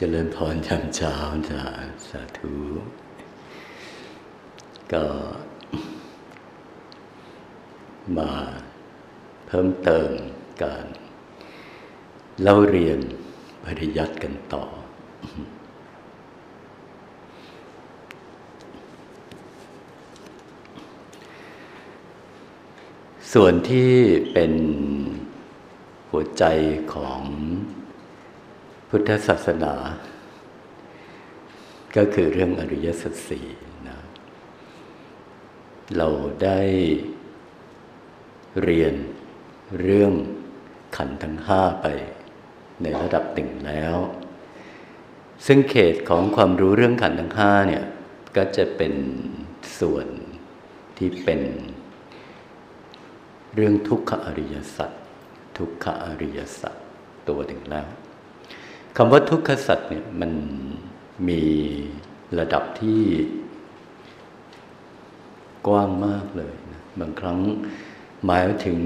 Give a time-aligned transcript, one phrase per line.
[0.00, 1.14] เจริญพรยามเช้า
[1.50, 1.62] จ้า
[2.08, 2.54] สาธุ
[4.92, 5.04] ก็
[8.16, 8.32] มา
[9.46, 10.10] เพิ่มเติม
[10.62, 10.86] การ
[12.42, 12.98] เล่าเรียน
[13.64, 14.64] ปริยัติกันต่อ
[23.32, 23.92] ส่วนที่
[24.32, 24.52] เป็น
[26.10, 26.44] หัวใจ
[26.94, 27.22] ของ
[28.92, 29.74] พุทธศาสนา
[31.96, 33.46] ก็คือเรื่องอริยสัจสี่
[33.88, 33.98] นะ
[35.96, 36.08] เรา
[36.42, 36.60] ได้
[38.62, 38.94] เรียน
[39.80, 40.12] เรื่อง
[40.96, 41.86] ขันธ์ทั้งห้าไป
[42.82, 43.96] ในระดับหนึ่งแล้ว
[45.46, 47.84] ซึ่งเขตของความรู้เรื่องขันธ์ทั้งห้าเนี่ย
[48.36, 48.94] ก็จะเป็น
[49.78, 50.06] ส่วน
[50.98, 51.40] ที่เป็น
[53.54, 54.90] เรื่องทุกขอริยสัจ
[55.58, 56.74] ทุกขอริยสัจ
[57.28, 57.88] ตัวหนึ่งแล้ว
[58.96, 60.32] คำว่าทุกขสัจเนี่ยมัน
[61.28, 61.42] มี
[62.38, 63.02] ระดับที่
[65.66, 67.38] กว้างมากเลยนะบางครั้ง
[68.24, 68.78] หมายถึง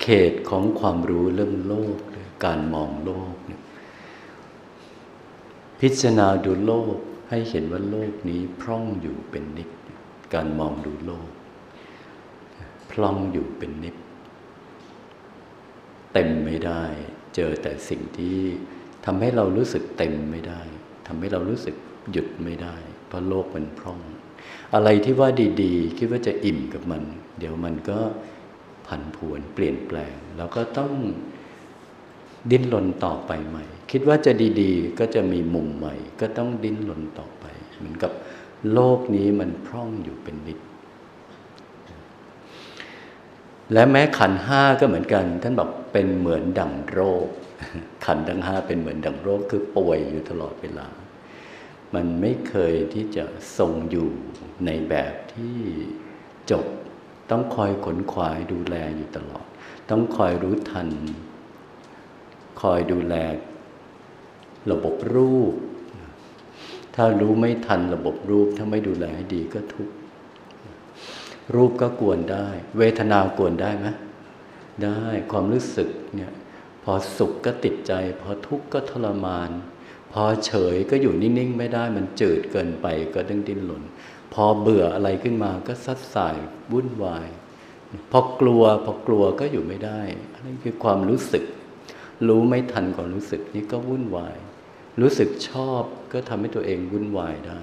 [0.00, 1.96] เขตของความรู้เรื่องโลก
[2.44, 3.34] การมองโลก
[5.80, 6.96] พิจารณาดูโลก
[7.28, 9.70] ให้เห็นว่าโลกนี้พร่องอยู่เป็นนิด
[10.34, 11.28] การมองดูโลก
[12.90, 13.96] พร่องอยู่เป็นนิด
[16.20, 16.84] เต็มไม่ได้
[17.34, 18.38] เจอแต่สิ่งที่
[19.06, 20.60] ทำให้เรารู้สึกเต็มไม่ได้
[21.06, 21.74] ทำให้เรารู้สึก
[22.12, 22.76] หยุดไม่ได้
[23.08, 24.00] เพราะโลกมันพร่อง
[24.74, 25.28] อะไรที่ว่า
[25.62, 27.02] ดีๆ คิดว่าจะอิ่มกับมัน
[27.38, 27.98] เดี๋ยวมันก็
[28.86, 30.92] ผันผวนเปลี่ยนแปลง แล้วก็ต้อง
[32.50, 37.44] ดิ้นรนต่อไปใหม่ คิดว่าจะดีๆ ก็จะมีมุมใหม่ ก็ต้องดิ้นรนต่อไป
[37.76, 38.12] เหมือนกับ
[38.72, 40.58] โลกนี้มันพร่องอยู่เป็นนิด
[43.72, 47.26] และแม้ขันห้าก็เหมือนกัน ท่านบอกเป็นเหมือนดั่งโรค
[48.06, 50.88] ขันทั้งห้าเป็นเหมือนดั่งโรคคือป่วยอยู่ตลอดเวลา
[51.94, 53.24] มันไม่เคยที่จะ
[53.58, 54.08] ทรงอยู่
[54.66, 55.58] ในแบบที่
[56.50, 56.66] จบ
[57.30, 59.46] ต้องคอยขนขวายดูแลอยู่ตลอด
[59.90, 60.88] ต้องคอยรู้ทัน
[62.62, 63.14] คอยดูแล
[64.70, 65.54] ระบบรูป
[66.94, 69.94] ถ้ารู้ไม่ทันระบบรูปถ้าไม่ดูแลให้ดีก็ทุกข์
[71.54, 72.48] รูปก็กวนได้
[72.78, 73.86] เวทนากวนได้ไหม
[74.84, 76.32] ได้ความรู้สึกเนี่ย
[76.84, 79.50] พอสุขก็ติดใจ พอทุกข์ก็ทรมาน
[80.12, 83.82] พอเฉยก็อยู่นิ่งๆ ไม่ได้มันจืดเกินไปก็ดึงดิ้นหล่น
[84.34, 86.36] พอเบื่ออะไรขึ้นมาก็ซัดสาย
[86.72, 87.26] วุ่นวาย
[88.12, 90.00] พอกลัวพอกลัวก็อยู่ไม่ได้
[90.32, 91.44] อันนี้คือความรู้สึก
[92.28, 94.36] รู้ไม่ทันความรู้สึกนี่ก็วุ่นวาย
[95.00, 95.82] รู้สึกชอบ
[96.12, 97.60] ก็ทำให้ตัวเองวุ่นวายได้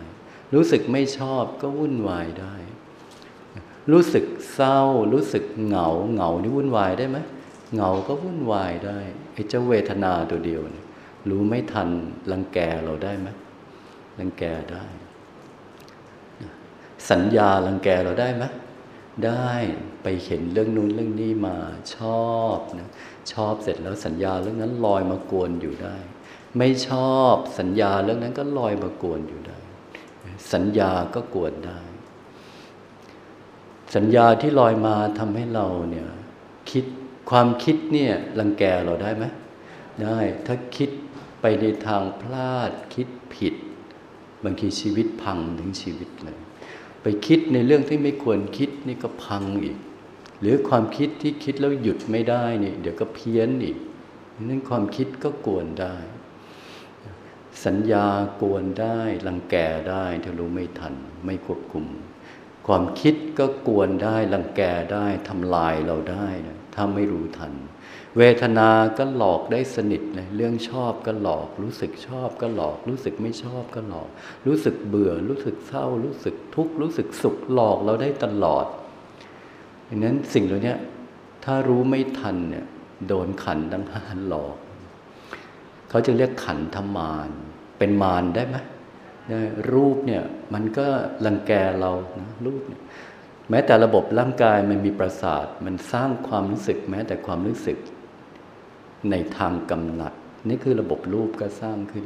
[0.53, 2.55] รู้สึกไม่ชอบก็วุ่นวายได้
[3.91, 4.79] รู้สึกเศร้า
[5.13, 7.17] รู้สึกเหงา เหงานี่วุ่นวายได้ไหม
[7.73, 8.99] เหงาก็วุ่นวายได้
[9.33, 10.61] ไอ้เจ้าเวทนาตัวเดียว
[11.29, 11.89] รู้ไม่ทัน
[12.31, 13.27] รังแกเราได้ไหม
[14.19, 14.85] รังแกได้
[17.09, 18.43] สัญญารังแกเราได้ไหม
[19.25, 19.51] ได้
[20.03, 21.55] ไปเห็นเรื่องนู้นเรื่องนี้มา
[21.95, 21.97] ช
[22.27, 22.89] อบนะ
[23.31, 25.95] ชอบเสร็จแล้วสัญญาเรื่องนั้นลอยมากวนอยู่ได้
[26.57, 29.59] ไม่ชอบสัญญาเรื่องนั้นก็ลอยมากวนอยู่ได้
[30.53, 31.79] สัญญาก็กวนได้
[33.95, 36.07] สัญญาที่ลอยมาทำให้เราเนี่ย
[36.71, 36.85] คิด
[37.29, 39.25] ความคิดเนี่ยรังแกเราได้ไหม
[40.03, 40.89] ได้ถ้าคิด
[41.41, 43.55] ไปในทางพลาดคิดผิด
[44.43, 46.37] บางทีชีวิตพังถึงชีวิตเลย
[47.01, 49.77] ไปคิดในเรื่องที่ไม่ควรคิดนี่ก็พังอีก
[50.41, 53.77] หรือความคิดที่คิดแล้วหยุดไม่ได้นี่เดี๋ยวก็เพี้ยนอีก
[54.43, 55.95] นั้นความคิดก็กวนได้
[57.65, 58.07] สัญญา
[58.41, 59.55] กวนได้รังแก
[59.89, 60.93] ได้ถ้ารู้ไม่ทัน
[61.25, 61.85] ไม่ควบคุม
[62.65, 64.61] ความคิดก็กวนได้รังแก
[64.93, 67.53] ได้ทำลายเราได้นะถ้าไม่รู้ทัน
[68.17, 74.09] เวทนาก็หลอกได้สนิทเลยเรื่องชอบก็หลอก รู้สึกชอบก็หลอก รู้สึกไม่ชอบก็หลอก
[74.47, 78.65] รู้สึกเบื่อ รู้สึกเศร้า รู้สึกทุกข์รู้สึกสุขหลอกเราได้ตลอด
[79.87, 80.75] ดังนั้นสิ่งเหล่านี้
[81.45, 82.65] ถ้ารู้ไม่ทันเนี่ย
[83.07, 84.57] โดนขันทั้งห้าหลอก
[85.89, 87.29] เขาจะเรียกขันธมาร
[87.77, 88.57] เป็นมารได้ไหม
[89.73, 90.23] รูปเนี่ย
[90.53, 90.87] มันก็
[91.25, 92.81] รังแกเรานะรูปเนี่ย
[93.49, 97.77] แม้แต่ระบบร่างกายมันมีประสาท มันสร้างความรู้สึก แม้แต่ความรู้สึก
[99.11, 100.13] ในทางกำหนัด
[100.49, 102.05] นี่คือระบบรูปก็สร้างขึ้น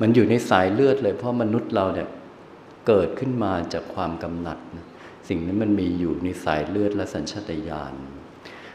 [0.00, 2.08] มันอยู่ในสายเลือดเลย เพราะมนุษย์เราเนี่ย
[2.86, 4.58] เกิดขึ้นมาจากความกำหนัด
[5.28, 7.94] สิ่งนี้มันมีอยู่ในสายเลือดและสัญชาตญาณ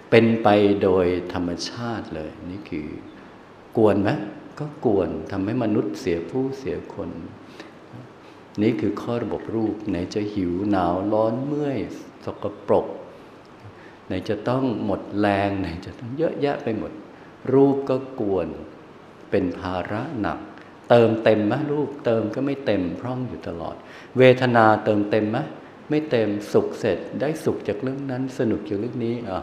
[0.09, 0.47] เป็นไป
[0.83, 2.87] โดยธรรมชาติเลย นี่คือ
[3.77, 4.09] กวนไหม
[4.61, 7.09] ก็กวนทำให้มนุษย์เสียผู้เสียคน
[8.61, 11.77] นี่คือข้อระบบรูปไหนจะหิวหนาวร้อนเมื่อย
[12.25, 12.87] สกปรก
[14.07, 16.91] ไหนจะต้องหมดแรงไหนจะต้องเยอะแยะไปหมด
[17.53, 18.47] รูปก็กวน
[19.31, 20.39] เป็นภาระหนัก
[20.89, 23.75] เติมเต็มไหมลูกเติมก็ไม่เต็มพร่องอยู่ตลอด
[24.17, 25.37] เวทนาเติมเต็มไหม
[25.89, 29.39] ไม่เต็มสุขเสร็จได้สุขจากเรื่องนั้นสนุกจากเรื่องนี้อะ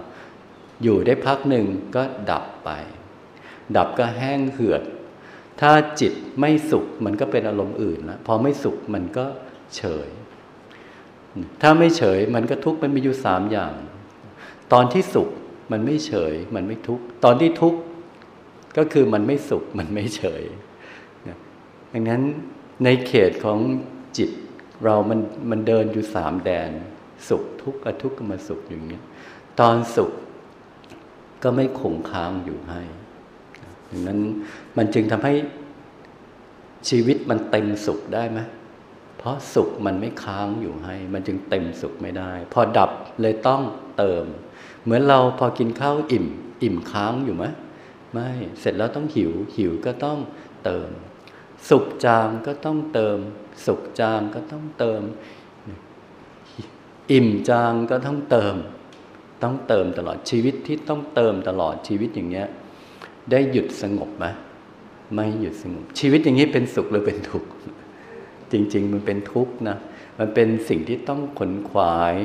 [0.83, 1.67] อยู่ได้พักหนึ่ง
[1.97, 2.71] ก็ดับไป
[3.77, 4.83] ดับก็แห้งเหือด
[5.61, 9.27] ถ้าจิตไม่สุขมันก็เป็นอารมณ์อื่นแล้วพอไม่สุขมันก็
[9.77, 10.09] เฉย
[11.63, 13.75] ถ้าไม่เฉยมันก็ทุกข์มันมีอยู่สามอย่าง
[14.73, 15.29] ตอนที่สุข
[15.73, 17.79] มันไม่เฉย มันไม่ทุกข์ตอนที่ทุกข์
[18.77, 20.43] ก็คือมันไม่สุขมันไม่เฉย
[21.93, 22.23] ดังนั้น
[22.85, 23.59] ในเขตของ
[24.19, 24.31] จิต
[24.85, 25.21] เรามัน
[25.51, 26.71] มันเดินอยู่สามแดน
[27.29, 29.01] สุขทุกข์อทุกข์ก็มาสุขอย่างนี้
[29.61, 30.13] ตอนสุข
[31.43, 32.83] ก็ไม่คงค้างอยู่ให้
[33.91, 34.21] ดังนั้น
[34.77, 35.35] มันจึงทำให้
[36.89, 38.41] ชีวิตมันเต็มสุขได้ไหม
[39.19, 42.91] เพราะสุขมันไม่ค้างอยู่ให้ มันจึงเต็มสุขไม่ได้ พอดับ
[43.21, 43.63] เลยต้อง
[43.99, 44.25] เติม
[44.85, 46.27] เหมือนเราพอกินข้าวอิ่ม
[46.63, 47.45] อิ่มค้างอยู่ไหม
[48.13, 48.31] ไม่
[48.61, 50.19] เสร็จแล้วต้องหิว หิวก็ต้อง
[50.65, 50.89] เติม
[51.69, 53.19] สุขจางก็ต้องเติม
[53.67, 55.03] สุขจางก็ต้องเติม
[57.13, 58.55] อิ่มจางก็ต้องเติม
[59.43, 62.49] ต้องเติมตลอดชีวิตที่ต้องเติมตลอดชีวิตอย่างเงี้ย
[63.31, 64.27] ได้หยุดสงบไหม
[65.15, 67.49] ไม่หยุดสงบ ชีวิตอย่างนี้เป็นสุขหรือเป็นทุกข์
[68.53, 69.79] จริง ๆ มันเป็นทุกข์นะ
[70.19, 72.17] มันเป็นสิ่งที่ต้องขนขวาย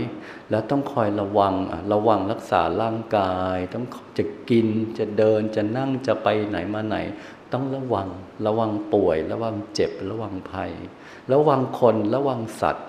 [0.50, 1.54] แล้วต้องคอยระวัง
[1.94, 3.86] ระวังรักษาร่างกาย ต้อง
[4.18, 4.68] จะกิน
[4.98, 6.98] จะเดินจะนั่งจะไปไหนมาไหน
[7.54, 8.08] ต้องระวัง
[8.46, 10.72] ระวังป่วย ระวังเจ็บระวังภัย
[11.32, 12.88] ระวังคนระวังสัตว์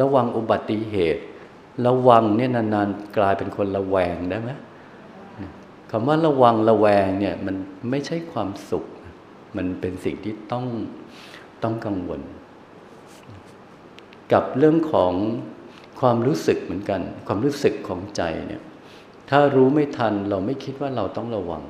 [0.00, 1.22] ระวังอุบัติเหตุ
[1.86, 4.50] ระวังเนี่ยนานๆกลายเป็นคนระแวงได้ไหม
[5.90, 7.56] คำว่าระวังระแวงเนี่ยมัน
[7.90, 8.84] ไม่ใช่ความสุข
[9.56, 10.66] มันเป็นสิ่งที่ต้อง
[11.62, 12.20] ต้องกังวล
[14.32, 15.12] กับเรื่องของ
[16.00, 18.62] ความรู้สึกเหมือนกัน ความรู้สึกของใจเนี่ย
[19.30, 21.62] ถ้ารู้ไม่ทันเราไม่คิดว่าเราต้องระวัง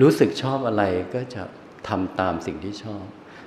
[0.00, 0.84] รู้สึกชอบอะไร
[1.14, 1.42] ก็จะ
[1.88, 3.04] ทำตามสิ่งที่ชอบ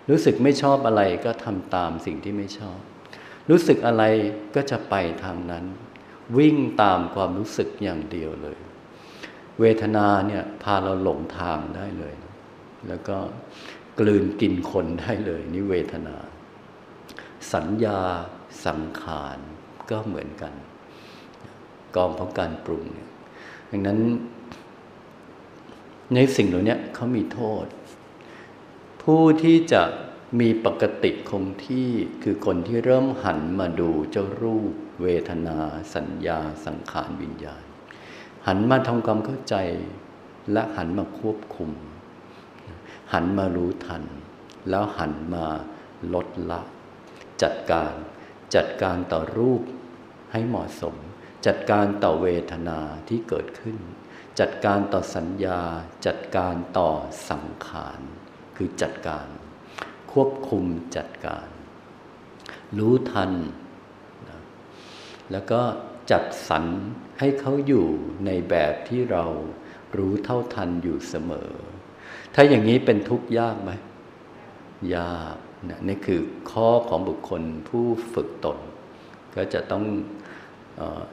[0.09, 2.79] รู้สึกไม่ชอบอะไรก็ทำตามสิ่งที่ไม่ชอบ
[3.49, 4.03] รู้สึกอะไร
[4.55, 5.65] ก็จะไปทางนั้น
[6.37, 8.57] วิ่งตามความรู้สึกอย่างเดียวเลย
[9.59, 12.15] เวทนาเนี่ยพาเราหลงทางได้เลย
[12.87, 13.17] แล้วก็
[13.99, 16.15] กลืนกินคนได้เลยนี่เวทนา
[17.53, 17.99] สัญญา
[18.65, 19.37] สังขาร
[19.89, 20.53] ก็เหมือนกัน
[21.95, 23.09] กองของการปรุงเนี่ย
[23.71, 23.99] ดังนั้น
[26.13, 27.65] ในสิ่งเหล่านี้เขามีโทษ
[29.03, 29.83] ผู้ที่จะ
[30.39, 31.89] มีปกติคงที่
[32.23, 35.57] คือคนที่เริ่มหันมาดูเจ้ารูป เวทนา
[35.95, 37.64] สัญญา สังขารวิญญาณ
[38.47, 39.55] หันมาทำความเข้าใจ
[40.51, 41.71] และหันมาควบคุม
[43.13, 44.03] หันมารู้ทัน
[44.69, 45.45] แล้วหันมา
[46.13, 46.61] ลดละ
[47.41, 47.93] จัดการ
[48.55, 49.61] จัดการต่อรูป
[50.31, 50.95] ให้เหมาะสม
[51.45, 53.77] จัดการต่อเวทนาที่เกิดขึ้น
[54.39, 55.61] จัดการต่อสัญญา
[56.05, 56.89] จัดการต่อ
[57.29, 57.99] สังขาร
[58.55, 59.27] คือจัดการ
[60.11, 60.65] ควบคุม
[60.97, 61.47] จัดการ
[62.77, 63.31] รู้ทัน
[64.27, 64.39] นะ
[65.31, 65.61] แล้วก็
[66.11, 66.65] จัดสรร
[67.19, 67.87] ให้เขาอยู่
[68.25, 69.25] ในแบบที่เรา
[69.97, 71.51] รู้เท่าทันอยู่เสมอ
[72.35, 73.71] ถ้าอย่างนี้เป็นทุกข์ยากไหม
[74.95, 75.35] ยาก
[75.69, 76.19] นะนี่คือ
[76.51, 78.57] ข้อของบุคคลผู้ฝึกตน
[79.35, 79.83] ก็จะต้อง
[80.79, 81.03] ออ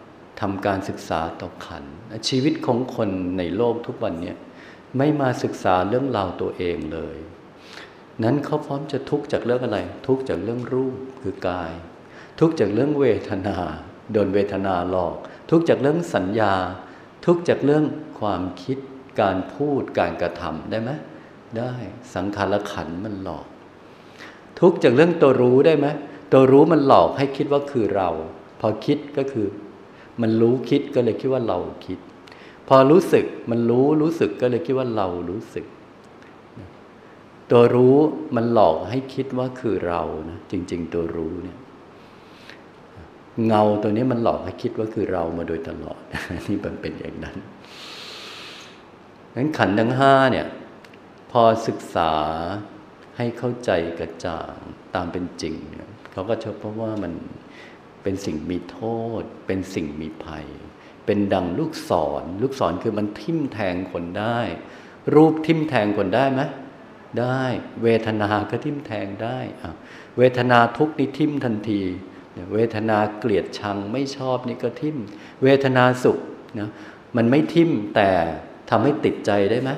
[0.41, 1.85] ทำการศึกษาต่อขัน
[2.29, 4.35] ชีวิตของคนในโลกทุกวันนี้
[4.99, 7.17] ไม่มาศึกษาเรื่องราวตัวเองเลย
[8.25, 11.73] นั้นเขาพร้อมจะทุกข์จากเรื่องอะไร ทุกข์จากเรื่องรูปคือกาย
[12.39, 13.57] ทุกข์จากเรื่องเวทนา
[14.13, 15.17] โดนเวทนาหลอก
[15.51, 16.53] ทุกจากเรื่องสัญญา
[17.25, 17.85] ทุกจากเรื่อง
[18.21, 18.79] ความคิด
[19.21, 20.91] การพูดการกระทำได้ไหม
[21.59, 21.73] ได้
[22.15, 23.47] สังขารขันมันหลอก
[24.61, 25.87] ทุกจากเรื่องตัวรู้ได้ไหม
[26.33, 28.11] ตัวรู้มันหลอกให้คิดว่าคือเรา
[28.61, 29.49] พอคิดก็คือ
[30.21, 31.99] มันรู้คิดก็เลยคิดว่าเราคิด
[32.69, 35.67] พอรู้สึกมันรู้รู้สึกก็เลยคิดว่าเรารู้สึก
[37.51, 37.97] ตัวรู้
[38.37, 41.59] มันหลอกให้คิดว่าคือเรานะจริง ๆ ตัวรู้เนี่ย
[43.47, 46.01] เงาตัวนี้มันหลอกให้คิดว่าคือเรามาโดยตลอด
[46.47, 47.37] นี่มันเป็นอย่างนั้น
[49.37, 50.47] นั้นขันทั้งห้าเนี่ย
[51.31, 52.13] พอศึกษา
[53.17, 54.55] ให้เข้าใจกระจ่าง
[54.95, 57.13] ตามเป็นจริงเนี่ยเขาก็ชอบเพราะว่ามัน
[58.03, 58.81] เป็นสิ่งมีโท
[59.21, 60.47] ษ เป็นสิ่งมีภัย
[61.07, 64.39] เป็นดังลูกศร ลูกศรคือมันทิ่มแทงคนได้
[65.15, 66.43] รูปทิ่มแทงคนได้ไหม
[67.21, 67.43] ได้
[67.83, 69.39] เวทนาก็ทิ่มแทงได้
[70.19, 71.83] เวทนาทุกนี่ทิ่มทันที
[72.53, 74.97] เวทนาเกลียดชังไม่ชอบนี่ก็ทิ่ม
[75.43, 76.19] เวทนาสุข
[76.61, 76.71] นะ
[77.17, 78.11] มันไม่ทิ่มแต่
[78.71, 79.71] ทำให้ติดใจได้ไหม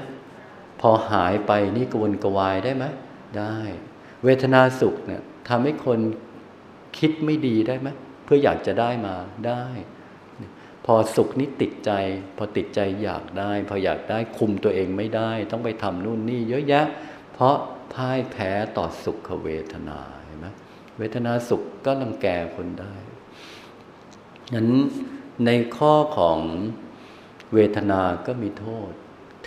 [0.80, 2.84] พอหายไปนี่กวนกวายได้ไหม
[3.38, 3.56] ได้
[4.25, 6.00] เวทนาสุขเนี่ยทำให้คน
[6.99, 7.88] คิดไม่ดีได้ไหม
[8.25, 9.14] เพื่ออยากจะได้มา
[9.49, 9.64] ได้
[10.84, 11.90] พอสุขนี้ติดใจ
[12.37, 16.87] พอติดใจอยากได้ พออยากได้คุมตัวเองไม่ได้ ต้องไปทำนู่นนี่เยอะแยะ
[17.32, 17.56] เพราะ
[17.92, 20.00] พ่ายแพ้ต่อสุขเวทนา
[20.99, 22.95] เวทนาสุขก็ลังแกคนได้
[24.55, 24.71] นั้น
[25.47, 26.39] ในข้อของ
[27.55, 28.91] เวทนาก็มีโทษ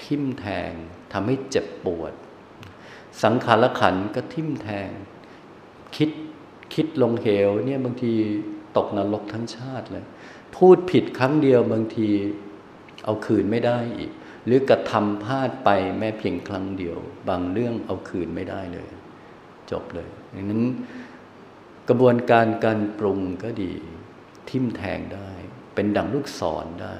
[0.02, 0.72] ทิ่มแทง
[1.12, 2.14] ทำให้เจ็บปวด
[3.24, 4.90] สังขารขันก็ทิ่มแทง
[5.96, 6.10] คิด
[6.74, 8.14] คิดลงเหวเนี่ยบางที
[8.78, 10.06] ตกนรกทั้งชาติเลย
[10.56, 12.10] พูดผิดครั้งเดียวบางที
[13.06, 14.12] เอาคืนไม่ได้อีก
[14.46, 16.98] หรือกระทำพลาดไปแม้เพียงครั้งเดียว
[17.30, 18.88] บางเรื่องเอาคืนไม่ได้เลย
[19.72, 20.64] จบเลยดังนั้น
[21.90, 23.74] กระบวนการการปรุงก็ดี
[24.50, 25.30] ทิ่มแทงได้
[25.76, 26.98] เป็นดังลูกศรได้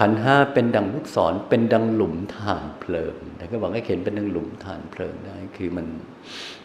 [0.00, 5.86] ขันห้าเป็นดังลูกศร เป็นดังหลุมฐานเพลิงแต่ก็บอกให้เห็นเป็นดังหลุมฐานเพลิงได้ คือมัน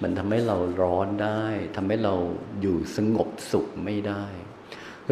[0.01, 1.43] มันทำให้เราร้อนได้
[1.75, 2.13] ทำให้เรา
[2.61, 4.25] อยู่สงบสุขไม่ได้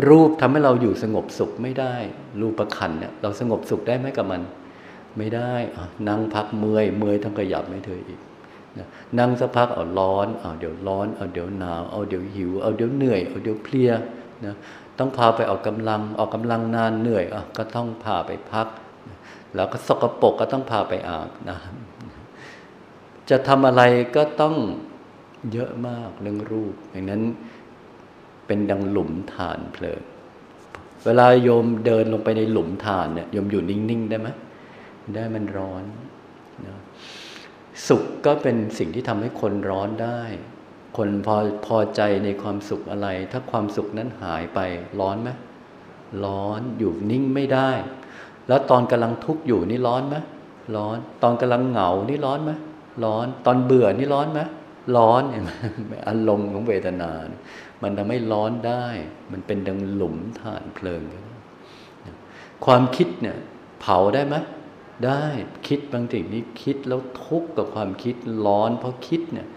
[0.08, 1.96] รูปทำให้เราอยู่สงบสุขไม่ได้
[2.42, 4.42] รูปประคันเนี่ยเราสงบสุขได้ไหมกับมัน
[5.18, 5.54] ไม่ได้
[6.08, 8.20] นั่งพักเมื่อยเมื่อยทั้งขยับไม่เธออีก
[9.20, 13.92] นั่งสักพักเอาร้อนเอาเดี๋ยวร้อนเอาเดี๋ยวหนาวเอาเดี๋ยวหิวเอาเดี๋ยวเหนื่อยเอาเดี๋ยวเพลีย
[14.46, 14.56] นะ
[14.98, 18.68] ต้องพาไปออกกำลังออกกำลังนานเหนื่อยอะก็ต้องพาไปพัก
[19.56, 23.82] แล้วก็สกปรกก็ต้องพาไปอาบน้ำจะทำอะไร
[24.16, 24.56] ก็ต้อง
[25.52, 27.22] เยอะมากเรื่องรูปอย่างนั้น
[28.48, 30.02] เป็นดังหลุมฐานเพลิง
[31.06, 34.28] เวลาโยมเดินลงไปในหลุมฐานเนี่ยโยมอยู่นิ่งๆได้ไหม
[35.14, 35.84] ได้มันร้อน
[37.88, 40.22] สุขก็เป็นสิ่งที่ทำให้คนร้อนได้
[40.98, 44.60] คนพอพอใจในความสุขอะไร ถ้าความสุขนั้นหายไป
[45.00, 45.30] ร้อนไหม
[46.26, 47.70] ร้อนอยู่นิ่งไม่ได้
[48.48, 50.16] แล้วตอนกำลังทุกข์อยู่นี่ร้อนไหม
[50.76, 52.52] ร้อน ตอนกำลังเหงานี่ร้อนไหม
[53.04, 54.42] ร้อน ตอนเบื่อนี่ร้อนไหม
[54.98, 55.52] ร้อนเห็นไหม
[56.08, 57.12] อารมณ์ของเวทนา
[57.82, 58.86] มันทำให้ร้อนได้
[59.32, 61.02] มันเป็นดังหลุมฐานเพลิง
[62.66, 63.38] ความคิดเนี่ย
[63.82, 64.36] เผาได้ไหม
[65.06, 65.26] ได้
[65.68, 69.48] คิดบางสิ่งนี้คิดแล้วทุกข์กับความคิดร้อนเพราะคิดเนี่ย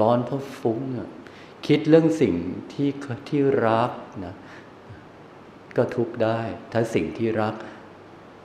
[0.00, 0.80] ร้อนเพราะฟุ้ง
[1.66, 2.34] คิดเรื่องสิ่ง
[2.72, 2.88] ที่
[3.28, 3.90] ที่รัก
[4.26, 4.34] นะ
[5.76, 6.40] ก็ทุกข์ได้
[6.72, 7.54] ถ้าสิ่งที่รัก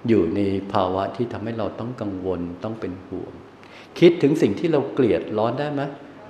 [0.07, 0.39] อยู่ใน
[0.73, 3.33] ภาวะที่ทำให้เราต้องกังวลต้องเป็นห่วง
[3.99, 5.81] คิดถึงสิ่งที่เราเกลียดร้อนได้ไหม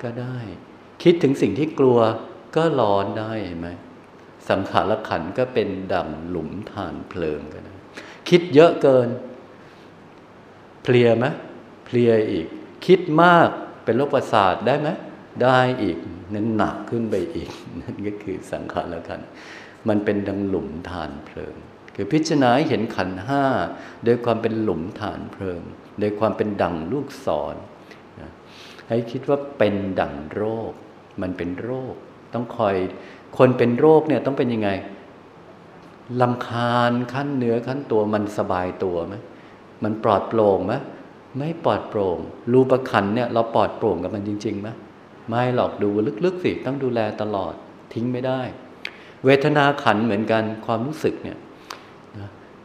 [0.03, 0.37] ก็ได้
[1.03, 1.99] คิดถึงสิ่งที่กลัว
[2.55, 3.69] ก็ร้อนได้เห็นไหม
[4.49, 7.77] สังขารขันก็เป็นดั่งหลุมฐานเพลิงกันนะ
[8.29, 9.07] คิดเยอะเกิน
[10.85, 11.25] เพลียไหม
[11.85, 12.47] เพลียอีก
[12.85, 13.49] คิดมาก
[13.83, 14.89] เป็นโรคประสาทได้ไหม
[15.43, 15.97] ได้อีก
[16.33, 17.51] นั้นหนักขึ้นไปอีก
[17.81, 19.21] นั่นก็คือสังขารขัน
[19.87, 21.55] มันเป็นดังหลุมฐานเพลิง
[21.95, 23.43] คือพิจารณาเห็นขันห้า
[24.05, 25.61] โดยความเป็นหลุมฐานเพลิง
[25.99, 27.55] โดยความเป็นดังลูกศร
[28.87, 30.71] ให้คิดว่าเป็นดังโรค
[31.21, 31.93] มันเป็นโรค
[32.33, 32.75] ต้องคอย
[33.37, 34.69] คนเป็นโรคเนี่ยต้องเป็นยังไง
[36.21, 39.15] ลำคาญขั้นเนื้อขั้นตัวมันสบายตัวไหม
[39.83, 40.73] มันปลอดโปร่งไหม
[41.37, 42.17] ไม่ปลอดโปร่ง
[42.51, 44.69] รูปขันเนี่ยเราปลอดโปร่งกับมันจริงๆไหม
[45.27, 45.89] ไม่หรอกดู
[46.25, 47.53] ลึกๆสิต้องดูแลตลอด
[47.93, 48.41] ทิ้งไม่ได้
[49.25, 51.37] เวทนาขันเหมือนกันความรู้สึกเนี่ย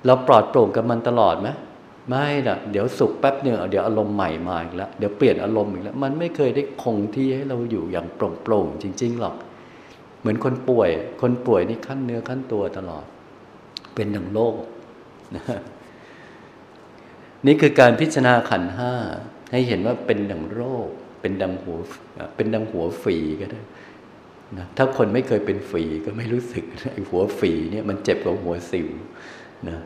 [0.06, 1.48] เราปลอดโปร่งกับมันตลอดไหม
[2.08, 9.34] ไม่ละเดี๋ยวสุขแป๊บเดียวเดี๋ยวอารมณ์ใหม่มาอีกแล้วเดี๋ยวเปลี่ยนอารมณ์อีกแล้ว มันไม่เคยได้คงที่ให้เราอยู่อย่างโปร่งโปร่งจริง ๆ หรอก
[10.20, 10.90] เหมือนคนป่วย
[11.22, 13.04] คนป่วยนี่ขั้นเนื้อขั้นตัวตลอด
[13.94, 14.54] เป็นดังโลก
[15.36, 15.44] นะ
[17.46, 18.92] นี่คือการพิจารณาขันห้า
[19.52, 20.88] ให้เห็นว่าเป็นดังโรค
[21.20, 21.78] เป็นดังหัว
[22.36, 23.62] เป็นดังหัวฝีก็ได้
[24.58, 28.88] นะถ้าคนไม่เคยเป็นฝีก็ไม่รู้สึกไอ้หัวฝีเนี่ยมันเจ็บกว่าหัวสิว
[29.68, 29.78] นะ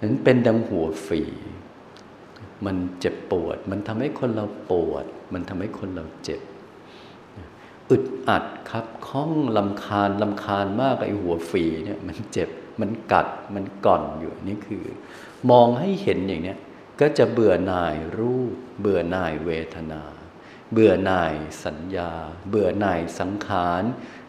[0.00, 1.22] นั้นเป็นดังหัวฝี
[2.66, 6.40] มันเจ็บปวด มันทำให้คนเราปวด มันทำให้คนเราเจ็บ
[7.90, 12.48] อึดอัดครับข้องลำคาญลำคาญมากไอ้หัวฝีเนี่ย มันเจ็บ
[12.80, 14.82] มันกัดมันก่อนอยู่นี่คือ
[15.50, 16.58] มองให้เห็นอย่างเนี้ย
[17.00, 20.02] ก็จะเบื่อหน่ายรูป เบื่อหน่ายเวทนา
[20.72, 22.12] เบื่อหน่ายสัญญา
[22.48, 23.82] เบื่อหน่ายสังขาร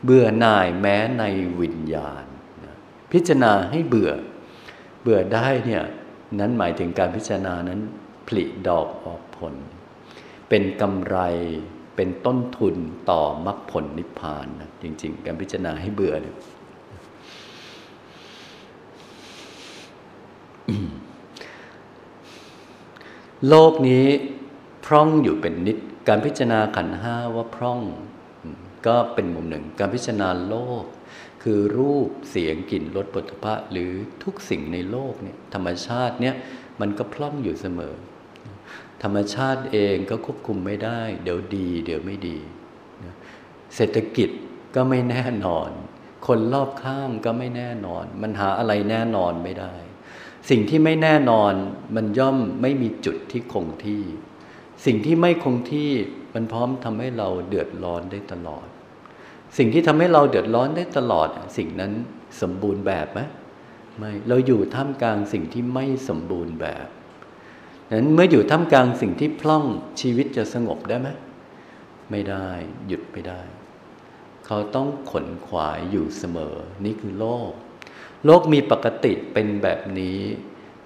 [0.05, 1.23] เบื่อหน่ายแม้ใน
[1.61, 2.25] วิญญาณ
[3.11, 4.11] พิจารณาให้เบื่อ
[5.01, 5.83] เบื่อได้เนี่ย
[6.39, 7.79] นั้นหมายถึงการพิจารณานั้น
[8.27, 9.53] ผลิดอกออกผล
[10.49, 11.17] เป็นกำไร
[11.95, 12.75] เป็นต้นทุน
[13.09, 16.35] ต่อมรรคผลนิพพานนะจริง ๆ การพิจารณาให้เบื่อเนี่ย
[23.47, 24.07] โลกนี้
[24.85, 25.77] พร่องอยู่เป็นนิด
[26.07, 27.81] การพิจารณาขันห้าว่าพร่อง
[28.87, 30.83] ก็เป็นมุมหนึ่ง การพิจารณาโลก
[31.43, 33.91] คือรูปเสียงกลิ่นรสปุถะหรือ
[34.23, 36.35] ทุกสิ่งในโลกเนี่ยธรรมชาติเนี่ย
[36.81, 37.95] มันก็พร่องอยู่เสมอ
[39.03, 42.37] ธรรมชาติเองก็ควบคุมไม่ได้ เดี๋ยวดี เดี๋ยวไม่ดี
[43.75, 44.29] เศรษฐกิจ
[44.75, 45.69] ก็ไม่แน่นอน
[46.27, 49.73] คนรอบข้างก็ไม่แน่นอน มันหาอะไรแน่นอนไม่ได้
[50.49, 51.53] สิ่งที่ไม่แน่นอน
[51.95, 54.03] มันย่อมไม่มีจุดที่คงที่
[54.85, 55.89] สิ่งที่ไม่คงที่
[56.33, 58.65] มันพร้อมทำให้เราเดือดร้อนได้ตลอด
[59.57, 61.91] สิ่งที่ทำให้เราเดือดร้อนได้ตลอด สิ่งนั้น
[62.41, 63.19] สมบูรณ์แบบไหม
[63.97, 66.87] ไม่เราอยู่ท่ามกลางสิ่งที่ไม่สมบูรณ์แบบ
[67.91, 69.65] นั้นเมื่ออยู่ท่ามกลางสิ่งที่พล่อง
[70.01, 71.09] ชีวิตจะสงบได้ไหม
[72.11, 72.47] ไม่ได้
[72.87, 73.41] หยุดไม่ได้
[74.45, 76.55] เขาต้องขนขวายอยู่เสมอ
[76.85, 77.51] นี่คือโลก
[78.25, 80.19] โลกมีปกติเป็นแบบนี้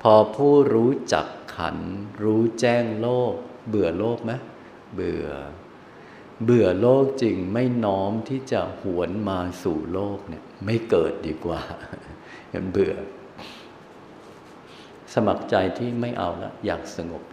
[0.02, 1.78] พอผู้รู้จักขัน
[2.24, 3.34] รู้แจ้งโลก
[3.70, 4.32] เบื่อโลกไหม
[4.96, 5.28] เบื่อ
[6.44, 11.62] เบื่อโลกจริงไม่น้อมที่จะหวนมาสู่โลกเนี่ยไม่เกิดดีกว่า
[12.50, 12.94] เห็นเบื่อ
[15.14, 17.24] สมัครใจที่ไม่เอาแล้วอยากสงบ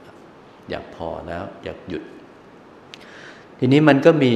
[0.70, 2.04] อยากพอแล้วอยากหยุด
[3.58, 4.34] ทีนี้มันก็มี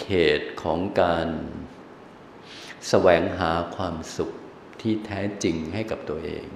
[0.00, 0.08] เข
[0.38, 1.28] ตของการ
[2.88, 4.32] แสวงหาความสุข
[4.82, 6.46] ที่แท้จริงให้กับตัวเอง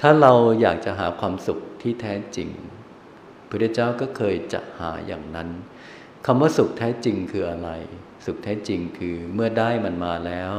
[0.00, 2.50] ถ้าเราอยากจะหาความสุขที่แท้จริง
[3.48, 5.48] พระเจ้าก็เคยจะหาอย่างนั้น
[6.26, 7.70] คำว่าสุขแท้จริงคืออะไร
[8.26, 10.54] สุขแท้จริงคือเมื่อได้มันมาแล้ว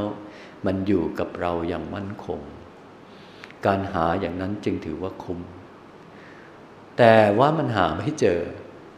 [0.66, 2.40] มันอยู่กับเราอย่างมั่นคง
[3.66, 5.40] การหาอย่างนั้นจึงถือว่าคุ้ม
[6.98, 8.40] แต่ว่ามันหาไม่เจอ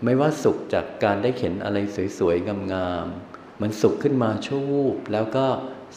[0.05, 1.79] ไม่ว่าสุขจากการได้เห็นอะไร
[2.19, 5.47] สวยๆงามๆมันสุขขึ้นมาชั่ววูบแล้วก็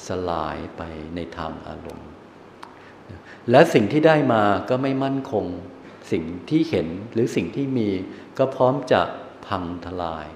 [0.07, 0.81] สลายไป
[1.15, 2.09] ในทางอารมณ์
[3.51, 5.45] และสิ่งที่ได้มาก็ไม่มั่นคง
[6.12, 7.89] สิ่งที่เห็นหรือสิ่งที่มี
[8.38, 9.01] ก็พร้อมจะ
[9.47, 10.27] พังทลาย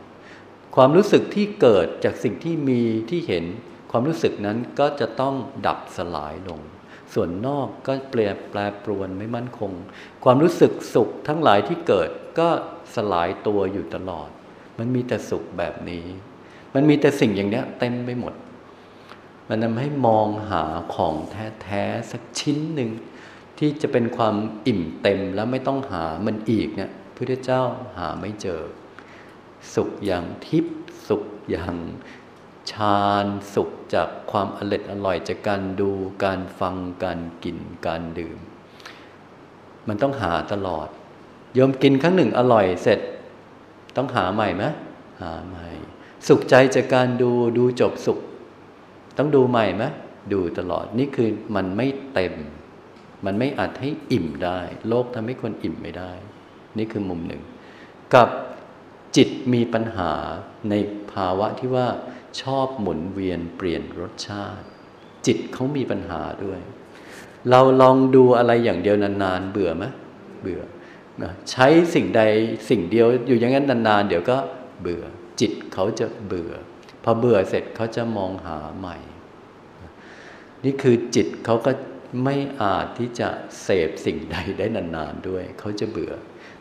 [0.76, 3.46] ความรู้สึกที่เกิดจากสิ่งที่มีที่เห็น
[3.92, 5.36] ความรู้สึกนั้นก็จะต้อง
[5.66, 6.62] ดับสลายลง
[7.14, 9.72] ส่วนนอกก็เปลี่ยนแปลปรวนไม่มั่นคง
[10.24, 12.10] ความรู้สึกสุขทั้งหลายที่เกิด
[12.40, 12.50] ก็
[12.96, 14.30] สลายตัวอยู่ตลอด
[14.80, 16.06] มันมีแต่สุขแบบนี้
[16.74, 18.34] มันมีแต่สิ่งอย่างนี้เต็มไปหมด
[19.50, 20.64] มันทำให้มองหา
[20.94, 21.16] ของ
[21.62, 22.92] แท้ๆสักชิ้นหนึ่ง
[23.60, 24.36] ที่จะเป็นความ
[24.68, 27.62] อิ่มเต็มแล้วไม่ต้องหามันอีกเนี่ยพระเจ้า
[27.98, 28.62] หาไม่เจอ
[29.74, 31.76] สุขอย่างทิพย์สุขอย่าง
[32.72, 35.92] ฌานสุขจากความอร็ดอร่อยจากการดู
[36.24, 37.58] การฟังการกิน
[37.88, 38.38] การดื่ม
[39.88, 40.88] มันต้องหาตลอด
[41.54, 43.00] โยมกินครั้งหนึ่งอร่อยเสร็จ
[43.96, 44.64] ต้องหาใหม่ไหม
[45.22, 45.68] หาใหม่
[46.28, 48.20] สุขใจจากการดูดูจบสุข
[49.18, 49.84] ต้องดูใหม่ไหม
[50.34, 52.34] ดูตลอดนี่คือมันไม่เต็ม
[53.26, 56.12] มันไม่อาจให้อิ่มได้ โลกทำให้คนอิ่มไม่ได้
[56.78, 57.42] นี่คือมุมหนึ่ง
[58.14, 58.30] กับ
[59.16, 60.12] จิตมีปัญหา
[60.70, 60.74] ใน
[61.12, 61.88] ภาวะที่ว่า
[62.42, 64.66] ชอบหมุนเวียนเปลี่ยนรสชาติ
[65.26, 66.60] จิตเขามีปัญหาด้วย
[67.50, 69.86] เราลองดูอะไรอย่างเดียวนานๆเบื่อไหม
[70.42, 70.62] เบื่อ
[71.52, 72.22] ใช้สิ่งใด
[72.70, 74.38] สิ่งเดียวอยู่อย่างนั้นนานๆ เดี๋ยวก็
[74.82, 75.04] เบื่อ
[75.40, 76.54] จิตเขาจะเบื่อ
[77.10, 78.98] อเบื่อเสร็จเขาจะมองหาใหม่
[80.64, 81.72] นี่คือจิตเขาก็
[82.24, 83.30] ไม่อาจที่จะ
[83.62, 86.14] เสพสิ่งใดได้นานๆด้วย เขาจะเบื่อ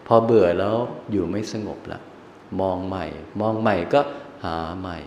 [0.07, 0.77] พอเบื่อแล้ว
[1.11, 2.01] อยู่ไม่สงบละ
[2.61, 3.07] มองใหม่
[3.41, 4.01] มองใหม่ก็
[4.45, 4.99] หาใหม่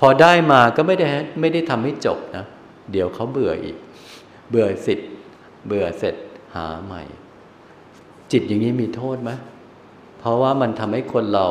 [0.00, 1.08] พอได้มาก็ไม่ได้
[1.40, 2.44] ไม่ได้ทำให้จบนะ
[2.92, 3.76] เดี๋ยวเขาเบื่ออีก
[4.50, 5.10] เบื่อสิทธิ์
[5.66, 6.16] เบื่อเสร็จ
[6.54, 7.02] หาใหม่
[8.32, 9.30] จิตอย่างนี้มีโทษไหม
[10.18, 11.48] เพราะว่ามันทำให้คนเรา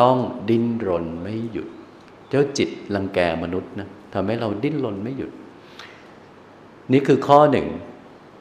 [0.00, 0.16] ต้อง
[0.48, 1.68] ดิ้นรนไม่หยุด
[2.28, 5.32] เจ้าจิตรังแกมนุษย์นะทำให้เราดิ้นรนไม่หยุด
[6.92, 7.68] นี่คือข้อหนึ่ง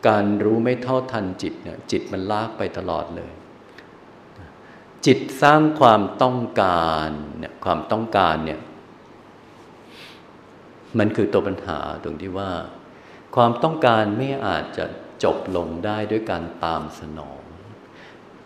[0.07, 3.31] การรู้ไม่เท่าทันจิตเนี่ยจิตมันลากไปตลอดเลย
[5.05, 8.59] จิตสร้างความต้องการเนี่ยความต้องการเนี่ย
[10.99, 12.51] มันคือตัวปัญหาตรงที่ว่า
[13.35, 14.85] ความต้องการไม่อาจจะ
[15.23, 17.41] จบลงได้ด้วยการตามสนอง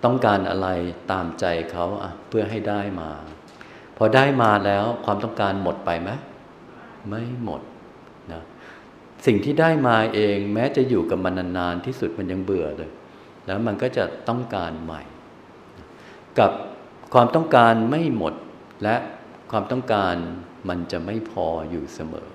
[0.03, 0.67] ต้องการอะไร
[1.11, 1.85] ตามใจเขา
[2.27, 3.09] เพื่อให้ได้มา
[4.01, 6.09] อได้มาแล้วความต้องการหมดไปไหม
[7.07, 7.61] ไม่หมด
[8.31, 8.41] นะ
[9.25, 12.91] สิ่งที่ได้มาเองแม้จะอยู่กับมันนานๆที่สุดมันยังเบื่อเลย
[13.45, 15.01] แล้วมันก็จะต้องการใหม่
[16.39, 16.51] กับ
[17.13, 18.33] ความต้องการไม่หมด
[18.83, 18.95] และ
[19.51, 20.15] ความต้องการ
[20.69, 22.29] มันจะไม่พออยู่เสมอ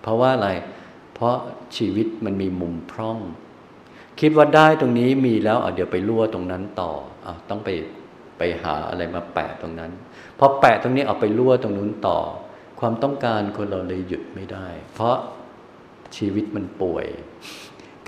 [0.00, 0.50] เพราะว่าอะไร
[1.14, 1.36] เพราะ
[1.76, 3.18] ชีวิตมันมีมุมพร่อง
[4.20, 6.92] คิดว่าได้ตรงนี้มีแล้วเดี๋ยวไปรั่วตรงนั้นต่อ
[7.26, 7.68] อต้องไป
[8.38, 9.90] ไปหาอะไรมาแปะตรงนั้น
[10.38, 12.18] พอแปะตรงนี้เอาไปรั่วตรงนู้นต่อ
[12.80, 15.16] ความต้องการคนเราเลยหยุดไม่ได้ เพราะ
[16.16, 17.06] ชีวิตมันป่วย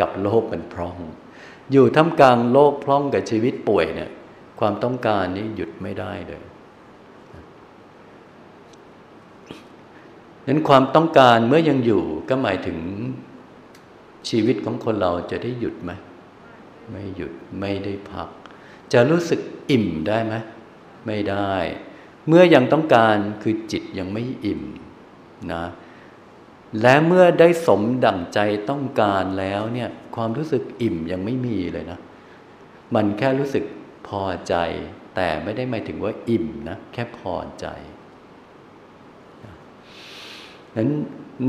[0.00, 0.98] กับโลกมันพร่อง
[1.72, 4.10] อยู่ท่ามกลางโลกพร่องกับชีวิตป่วยเนี่ย
[4.60, 6.44] ความต้องการนี้หยุดไม่ได้เลย
[10.46, 12.78] นั้นความต้องการเมื่อยังอยู่ก็หมายถึง
[14.28, 15.90] ชีวิตของคนเราจะได้หยุดไหม
[16.90, 18.28] ไม่หยุดไม่ได้พัก
[18.92, 20.34] จะรู้สึกอิ่มได้ไหม
[21.06, 21.52] ไม่ได้
[22.28, 24.62] เมื่อยังต้องการคือจิตยังไม่อิ่ม
[25.52, 25.64] นะ
[26.80, 28.38] และเมื่อได้สมดั่งใจ
[28.70, 31.98] ต้องการแล้วเนี่ยความรู้สึกอิ่มยังไม่มีเลยนะ
[32.94, 33.64] มันแค่รู้สึก
[34.08, 34.54] พอใจ
[35.14, 37.66] แต่ไม่ได้หมายถึงว่าอิ่มนะแค่พอใจ
[40.76, 40.90] นั้น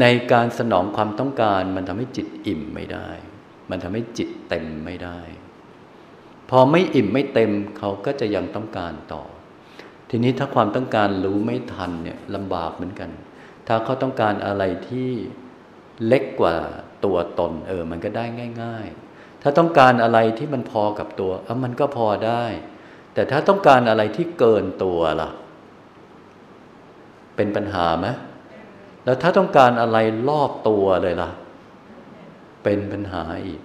[0.02, 3.10] ในการสนองความต้องการมันทำให้จิตอิ่มไม่ได้
[3.70, 5.20] มันทำให้จิตเต็มไม่ได้
[6.50, 9.24] พอไม่อิ่มไม่เต็มเขาก็จะยังต้องการต่อ
[10.10, 13.10] ทีนี้ถ้าความต้องการรู้ไม่ทันเนี่ยลำบากเหมือนกัน
[13.68, 15.10] ถ้าเขาต้องการอะไรที่
[16.06, 16.56] เล็กกว่า
[17.06, 18.26] ตัวตน เออ มันก็ได้
[18.64, 22.46] ง่าย ๆ ถ้าต้องการอะไรที่มันพอกับตัวเออมันก็พอได้
[23.14, 25.30] แต่ถ้าต้องการอะไรที่เกินตัวล่ะ
[27.36, 28.08] เป็นปัญหาไหม
[29.06, 29.98] แล้วถ้าต้องการอะไร
[30.30, 31.30] รอบตัวเลยล่ะ
[32.64, 33.60] เป็นปัญหาอีก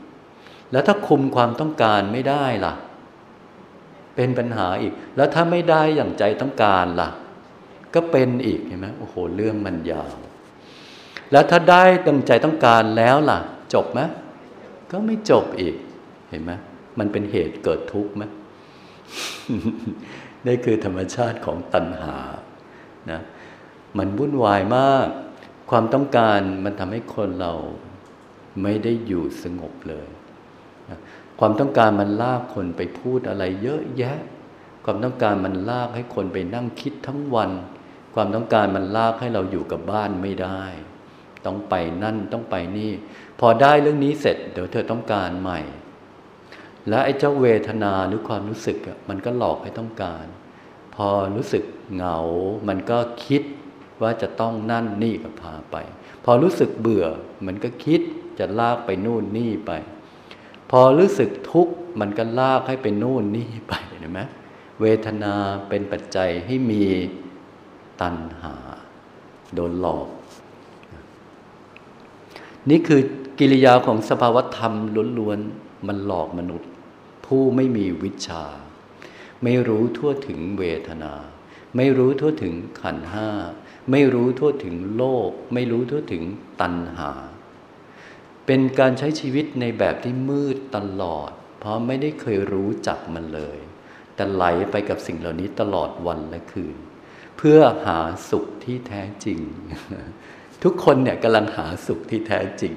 [0.73, 2.73] แล้วถ้าคุมความต้องการไม่ได้ล่ะ
[4.17, 7.11] เป็นปัญหาอีก แล้วถ้าไม่ได้อย่างใจต้องการล่ะ
[7.95, 10.13] ก็เป็นอีกเห็นไหมโอ้โหเรื่องมันยาว
[11.33, 13.39] แล้วถ้าได้ดังใจต้องการแล้วล่ะ
[13.75, 14.01] จบไหม
[14.91, 15.75] ก็ไม่จบอีก
[16.31, 16.53] เห็นไหม
[16.99, 18.25] มันเป็นเหตุเกิดทุกข์ไหม
[20.47, 22.17] นี่คือธรรมชาติของตัณหา
[23.11, 23.21] นะ
[23.99, 25.09] มันวุ่นวายมาก
[25.71, 27.53] ความต้องการมันทำให้คนเรา
[28.63, 30.07] ไม่ได้อยู่สงบเลย
[31.39, 34.19] ความต้องการมันลากคนไปพูดอะไรเยอะแยะ
[34.85, 37.51] ความต้องการมันลากให้คนไปนั่งคิดทั้งวัน
[38.15, 40.63] ความต้องการมันลากให้เราอยู่กับบ้านไม่ได้
[41.47, 42.93] ต้องไปนั่นต้องไปนี่
[43.41, 45.61] พอได้เรื่องนี้เสร็จ เดี๋ยวเธอต้องการใหม่
[46.89, 50.25] และไอ้เจ้าเวทนาหรือความรู้สึกมันก็หลอกให้ต้องการ
[50.95, 51.65] พอรู้สึก
[51.95, 52.19] เหงา
[52.69, 53.43] มันก็คิด
[54.03, 55.77] ว่าจะต้องนั่นนี่ก็พาไป
[56.25, 57.07] พอรู้สึกเบื่อ
[57.47, 58.01] มันก็คิด
[58.39, 59.73] จะลากไปนู่นนี่ไป
[60.75, 64.21] พอรู้สึกทุกข์มันก็ลากให้ไปนู่นนี่ไปเห็นไหม
[64.81, 65.35] เวทนา
[65.69, 66.85] เป็นปัจจัยให้มี
[68.01, 68.55] ตัณหา
[69.55, 70.09] โดนหลอก
[72.71, 73.01] นี่คือ
[73.39, 74.75] กิริยาของสภาวธรรม
[75.19, 76.71] ล้วนๆมันหลอกมนุษย์
[77.27, 78.45] ผู้ไม่มีวิชา
[79.43, 81.13] ไม่รู้ทั่วถึงเวทนา
[81.77, 83.29] ไม่รู้ทั่วถึงขันห้า
[83.91, 86.23] ไม่รู้ทั่วถึงโลก ไม่รู้ทั่วถึง
[86.61, 87.11] ตัณหา
[88.47, 93.59] เป็นการใช้ชีวิตในแบบที่มืดตลอด เพราะไม่ได้เคยรู้จักมันเลย
[94.15, 96.77] แต่ไหลไปกับสิ่งเหล่านี้ตลอดวันและคืน
[97.39, 97.99] เพื่อหา
[98.31, 99.39] สุขที่แท้จริง
[100.63, 102.75] ทุกคนเนี่ยกำลังหาสุขที่แท้จริง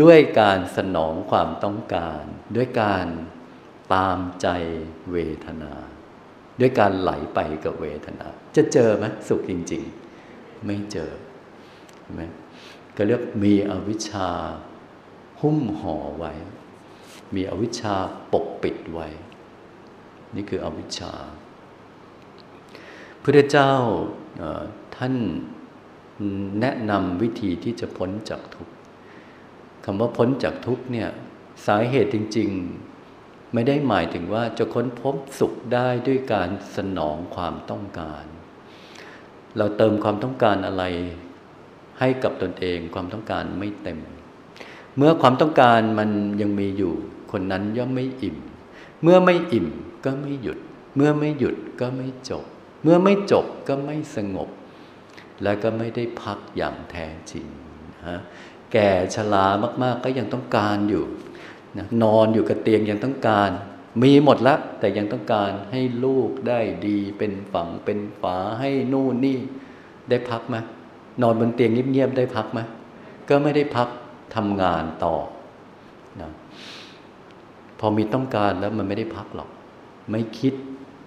[0.00, 2.22] ด้วยการสนองความต้องการ
[2.56, 3.06] ด้วยการ
[3.94, 4.48] ตามใจ
[5.12, 5.16] เว
[5.46, 5.72] ทนา
[6.60, 9.82] ด้วยการไหลไปกับเวทนา จะเจอไหมสุขจริง
[10.24, 11.10] ๆ ไม่เจอ
[12.02, 12.22] ใช่ไหม
[12.98, 14.28] ก็เรียกมีอวิชชา
[15.40, 16.32] หุ้มห่อไว้
[17.34, 17.94] มีอวิชชา
[18.32, 19.08] ปกปิดไว้
[20.34, 21.12] นี่คืออวิชชา
[23.22, 23.72] พระเจ้า
[24.96, 25.14] ท่าน
[26.60, 28.74] แนะนำวิธีที่จะพ้นจากทุกข์
[29.84, 31.08] คำว่าพ้นจากทุกข์เนี่ย
[31.66, 32.50] สาเหตุจริง
[33.02, 38.24] ๆ ไม่ได้หมายถึงว่าจะค้นพบสุขได้ด้วยการสนองความต้องการ
[39.56, 40.84] เราเติมความต้องการอะไร
[42.00, 43.98] ให้กับตนเองความต้องการไม่เต็ม
[44.96, 46.92] เมื่อความต้องการมันยังมีอยู่
[47.32, 48.36] คนนั้นย่อมไม่อิ่ม
[49.02, 49.66] เมื่อไม่อิ่ม
[50.04, 50.58] ก็ไม่หยุด
[50.96, 52.44] เมื่อไม่หยุดก็ไม่จบ
[52.82, 54.48] เมื่อไม่จบก็ไม่สงบ
[55.42, 57.46] และก็ไม่ได้พักอย่างแท้จริง
[58.08, 58.20] ฮะ
[58.72, 59.46] แก่ชรา
[59.82, 61.04] มาก ๆ ก็ยังต้องการอยู่
[61.76, 63.50] นะนอนอยู่กับเตียงยังต้องการ
[64.02, 69.38] มีหมดละแต่ยังต้องการให้ลูกได้ดีเป็นฝังเป็นฝาให้นู่นนี่
[70.08, 70.56] ได้พักไหม
[71.22, 72.60] นอนบนเตียงเงียบๆได้พักไหม
[73.28, 73.88] ก็ไม่ได้พัก
[74.34, 75.14] ทำงานต่อ
[76.20, 76.30] นะ
[77.78, 79.50] พอมีต้องการแล้วมันไม่ได้พักหรอก
[80.10, 80.54] ไม่คิด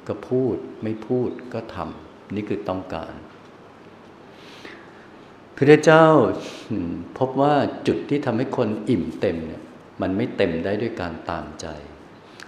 [0.08, 3.14] ก็พูด ไม่พูดก็ทำนี่คือต้องการ
[5.56, 6.06] พระเจ้า
[7.18, 7.54] พบว่า
[7.88, 9.62] จุดที่ทำให้คนอิ่มเต็มเนี่ย
[10.02, 11.66] มันไม่เต็มได้ด้วยการตามใจ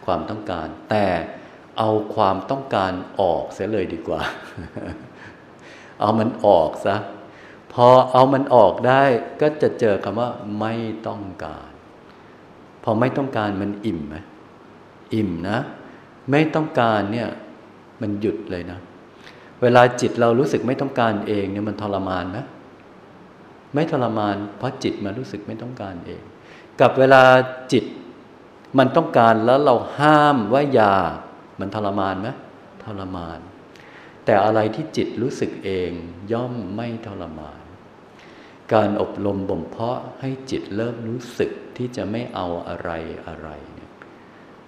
[0.05, 1.05] ความต้องการ แต่
[1.77, 4.21] เอาความต้องการออกเสียเลยดีกว่า
[5.99, 6.95] เอามันออกซะ
[7.73, 9.03] พอเอามันออกได้
[9.41, 10.73] ก็จะเจอคำว่าไม่
[11.07, 11.69] ต้องการ
[12.83, 14.15] พอไม่ต้องการมันอิ่มไหม
[15.13, 15.59] อิ่มนะ
[16.31, 17.29] ไม่ต้องการเนี่ย
[18.01, 18.79] มันหยุดเลยนะ
[19.61, 22.37] เวลาจิตเรารู้สึกไม่ต้องการเองเนี่ยมันทรมานไหม
[23.73, 26.21] ไม่ทรมาน เพราะจิตมันรู้สึกไม่ต้องการเอง
[26.81, 27.21] กับเวลา
[27.71, 27.85] จิต
[28.77, 30.95] มันต้องการแล้วเราห้ามว่าอย่า
[31.59, 32.29] มันทรมานไหม
[32.83, 33.39] ทรมาน
[34.25, 35.91] แต่อะไรที่จิตรู้สึกเอง
[36.31, 37.62] ย่อมไม่ทรมาน
[38.73, 42.91] การอบรมบ่มเพาะให้จิตเริ่มรู้สึกที่จะไม่เอาอะไร
[43.27, 43.91] อะไรเนี่ย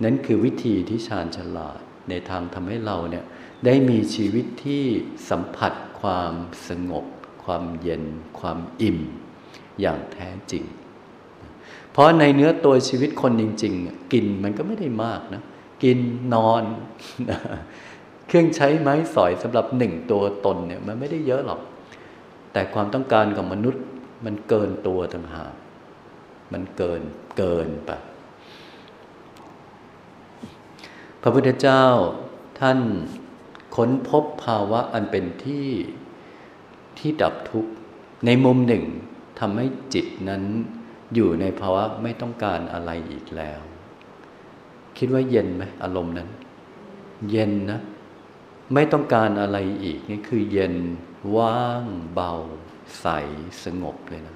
[0.04, 3.26] นั่นคือวิธีที่ชาญฉลาดในทางทำให้เราเนี่ย
[3.66, 4.84] ได้มีชีวิตที่
[5.30, 6.34] สัมผัสความ
[6.68, 7.06] สงบ
[7.44, 8.04] ความเย็น
[8.40, 9.00] ความอิ่ม
[9.82, 10.64] อย่างแท้จริง
[11.92, 15.44] เพราะในเนื้อตัวชีวิตคนจริง ๆ กินมันก็ไม่ได้มากนะ
[15.84, 16.00] กิน
[16.34, 16.64] นอน
[18.28, 21.62] เครื่องใช้ไม้สอยสำหรับหนึ่งตัวตนเนี่ยมันไม่ได้เยอะหรอก
[22.54, 23.84] แต่ความต้องการของมนุษย์
[24.26, 25.54] มันเกินตัวต่างหาก
[26.54, 27.02] มันเกิน
[27.38, 27.92] เกินไป
[31.22, 31.86] พระพุทธเจ้า
[32.60, 32.80] ท่าน
[33.76, 35.70] ค้นพบภาวะอันเป็นที่
[36.98, 37.72] ที่ดับทุกข์
[38.26, 38.84] ในมุมหนึ่ง
[39.40, 40.44] ทำให้จิตนั้น
[41.16, 43.60] อยู่ในภาวะไม่ต้องการอะไรอีกแล้ว
[44.98, 46.30] คิดว่าเย็นไหมอารมณ์นั้น
[47.30, 47.80] เย็นนะ
[48.74, 50.76] ไม่ต้องการอะไรอีกนี่คือเย็น
[51.36, 52.34] ว่างเบา
[53.00, 53.08] ใส
[53.64, 54.36] สงบเลยนะ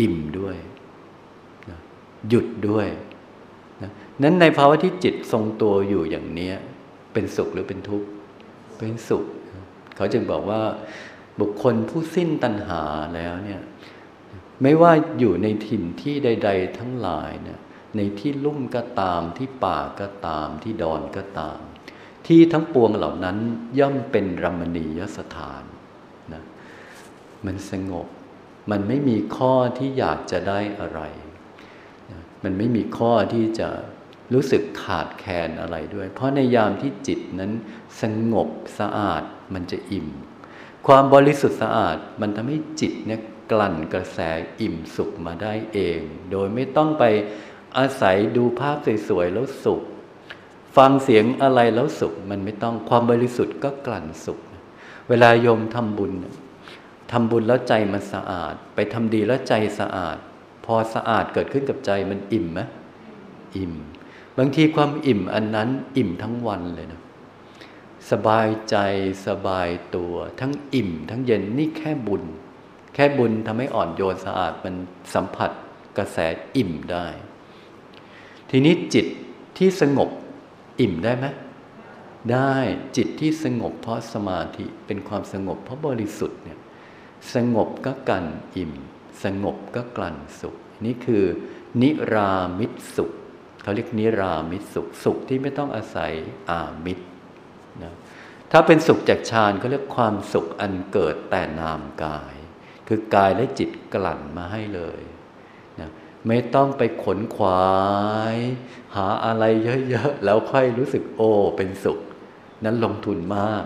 [0.00, 0.56] อิ่มด้วย
[1.70, 1.78] นะ
[2.28, 2.88] หยุดด้วย
[3.82, 3.90] นะ
[4.22, 6.52] นั้นในภาวะที่จิตทรงตัวอยู่อย่างนี้
[7.12, 8.08] เป็นสุขหรือเป็นทุกข์
[8.78, 9.24] เป็นสุข
[9.96, 10.62] เขาจึงบอกว่า
[11.40, 12.82] บุคคลผู้สิ้นตัณหา
[13.14, 13.62] แล้วเนี่ย
[14.62, 17.58] ไม่ว่าอยู่ในถิ่นที่ใด ๆ ทั้งหลายเนี่ย
[17.96, 21.58] ในที่ลุ่มก็ตามที่ป่าก็ตามที่ดอนก็ตาม
[22.26, 23.36] ที่ทั้งปวงเหล่านั้น
[23.78, 25.62] ย่อมเป็นรมณียสถาน
[27.46, 28.06] มันสงบ
[28.70, 31.00] มันไม่มีข้อที่อยากจะได้อะไร
[32.44, 33.68] มันไม่มีข้อที่จะ
[34.34, 37.52] รู้สึกขาดแคลนอะไรด้วย เพราะในยามที่จิตนั้น
[38.02, 39.22] สงบสะอาด
[39.54, 40.08] มันจะอิ่ม
[40.86, 43.20] ความบริสุทธิ์สะอาดมันทำให้จิตเนี่ย
[43.52, 44.18] กลั่นกระแส
[44.60, 46.00] อิ่มสุขมาได้เอง
[46.30, 47.04] โดยไม่ต้องไป
[47.78, 48.76] อาศัยดูภาพ
[49.08, 49.82] สวยๆแล้วสุข
[50.76, 54.38] ฟังเสียงอะไรแล้วสุข มันไม่ต้องความบริสุทธิ์ก็กลั่นสุข
[55.08, 56.12] เวลาโยมทำบุญ
[57.12, 60.16] ทำบุญแล้วใจมันสะอาด ไปทำดีแล้วใจสะอาด
[60.64, 62.60] พอสะอาดเกิดขึ้นกับใจมันอิ่มไหม
[63.56, 63.72] อิ่ม
[64.38, 67.00] บางทีความอิ่มอันนั้นอิ่มทั้งวันเลยนะ
[68.10, 68.76] สบายใจ
[69.26, 72.22] สบายตัว ทั้งอิ่ม ทั้งเย็นนี่แค่บุญ
[72.94, 74.74] แค่บุญทำให้อ่อนโยนสะอาดมัน
[75.14, 75.50] สัมผัส
[75.98, 76.18] กระแส
[76.56, 77.06] อิ่มได้
[78.50, 79.06] ทีนี้จิต
[79.58, 80.08] ที่สงบ
[80.80, 81.26] อิ่มได้ไหม
[82.32, 82.54] ได้
[82.96, 86.58] จิตที่สงบเพราะสมาธิเป็นความสงบเพราะบริสุทธิ์เนี่ย
[87.34, 88.24] สงบก็กัน
[88.56, 88.72] อิ่ม
[89.24, 90.54] สงบก็กลั่นสุข
[90.84, 91.24] นี่คือ
[91.82, 93.10] นิรามิตสุข
[93.62, 96.12] เขาเรียกนิรามิตสุขสุขที่ไม่ต้องอาศัย
[96.50, 97.06] อามิตร
[97.82, 97.94] นะ
[98.52, 102.34] ถ้าเป็นสุขจากฌานเขาเรียกความสุขอันเกิดแต่นามกาย
[102.88, 105.02] คือกายและจิตกลั่นมาให้เลย
[105.80, 105.90] นะ
[106.26, 107.64] ไม่ต้องไปขนขวา
[108.34, 108.36] ย
[108.96, 109.44] หาอะไร
[109.88, 111.98] เยอะๆ แล้วค่อยรู้สึกโอ้เป็นสุข
[112.64, 113.64] นั้นลงทุนมาก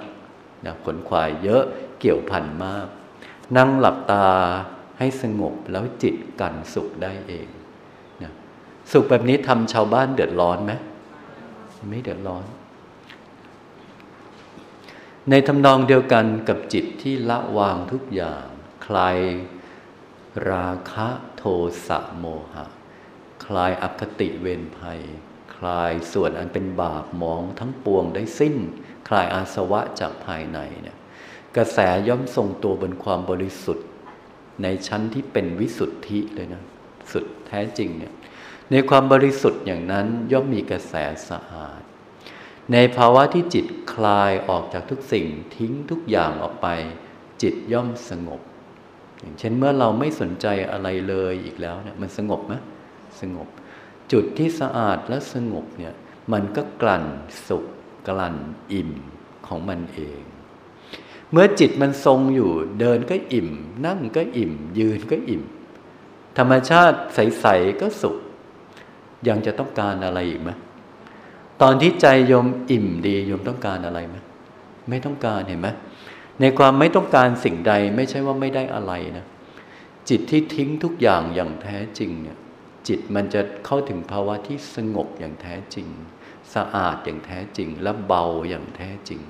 [0.66, 1.62] นะขนขวายเยอะ
[2.00, 2.86] เกี่ยวพันมาก
[3.56, 4.26] นั่งหลับตา
[4.98, 7.48] ให้สงบแล้วจิตกันสุขได้เอง
[8.22, 8.32] นะ
[8.92, 10.72] สุขแบบนี้ทำชาวบ้านเดือดร้อนไหม
[11.88, 12.44] ไม่เดือดร้อน
[15.30, 18.46] ในทำนองเดียวกันกับจิตที่ละวางทุกอย่าง
[18.87, 19.18] คลาย
[20.50, 21.42] ราคะโท
[21.87, 22.66] สะโมหะ
[23.44, 25.00] คลายอคติเวรภัย
[25.56, 28.56] คลายส่วนอันเป็นบาปมองทั้งปวงได้สิ้น
[29.09, 30.96] คลายอาสวะจากภายในเนี่ย
[31.56, 33.86] กระแสย่อมทรงตัวบนความบริสุทธิ์
[34.62, 36.62] ในชั้นที่เป็นวิสุทธิเลยนะ
[37.12, 38.12] สุดแท้จริงเนี่ย
[38.70, 40.94] ในความบริสุทธิ์อย่างนั้นย่อมมีกระแส
[41.28, 41.80] สะอาด
[42.72, 46.68] ในภาวะที่จิตคลายออกจากทุกสิ่งทิ้งทุกอย่างออกไป
[47.42, 48.40] จิตย่อมสงบ
[49.20, 52.54] อย่างเช่นเมื่อเราไม่สนใจอะไรเลยอีกแล้วเนี่ยมันสงบไหม
[53.20, 53.48] สงบ
[54.12, 55.94] จุดที่สะอาดและสงบเนี่ย
[56.32, 57.04] มันก็กลั่น
[57.48, 57.64] สุข
[58.08, 58.36] กลั่น
[58.72, 58.90] อิ่ม
[59.46, 60.22] ของมันเอง
[61.32, 63.48] เมื่อจิตมันทรงอยู่ เดินก็อิ่ม
[63.86, 65.42] นั่งก็อิ่ม ยืนก็อิ่ม
[66.38, 68.16] ธรรมชาติใสๆก็สุข
[69.28, 70.50] ยังจะต้องการอะไรอีกไหม
[71.62, 74.16] ตอนที่ใจโยมอิ่มดีโยมต้องการอะไรไหม
[74.88, 75.68] ไม่ต้องการเห็นไหม
[76.40, 79.26] ในความไม่ต้องการสิ่งใดไม่ใช่ว่าไม่ได้อะไรนะ
[80.08, 82.38] จิตที่ทิ้งทุกอย่างอย่างแท้จริงเนี่ย
[82.88, 85.86] จิตมันจะเข้าถึงภาวะที่สงบอย่างแท้จริง
[86.54, 89.20] สะอาดอย่างแท้จริง และเบาอย่างแท้จริง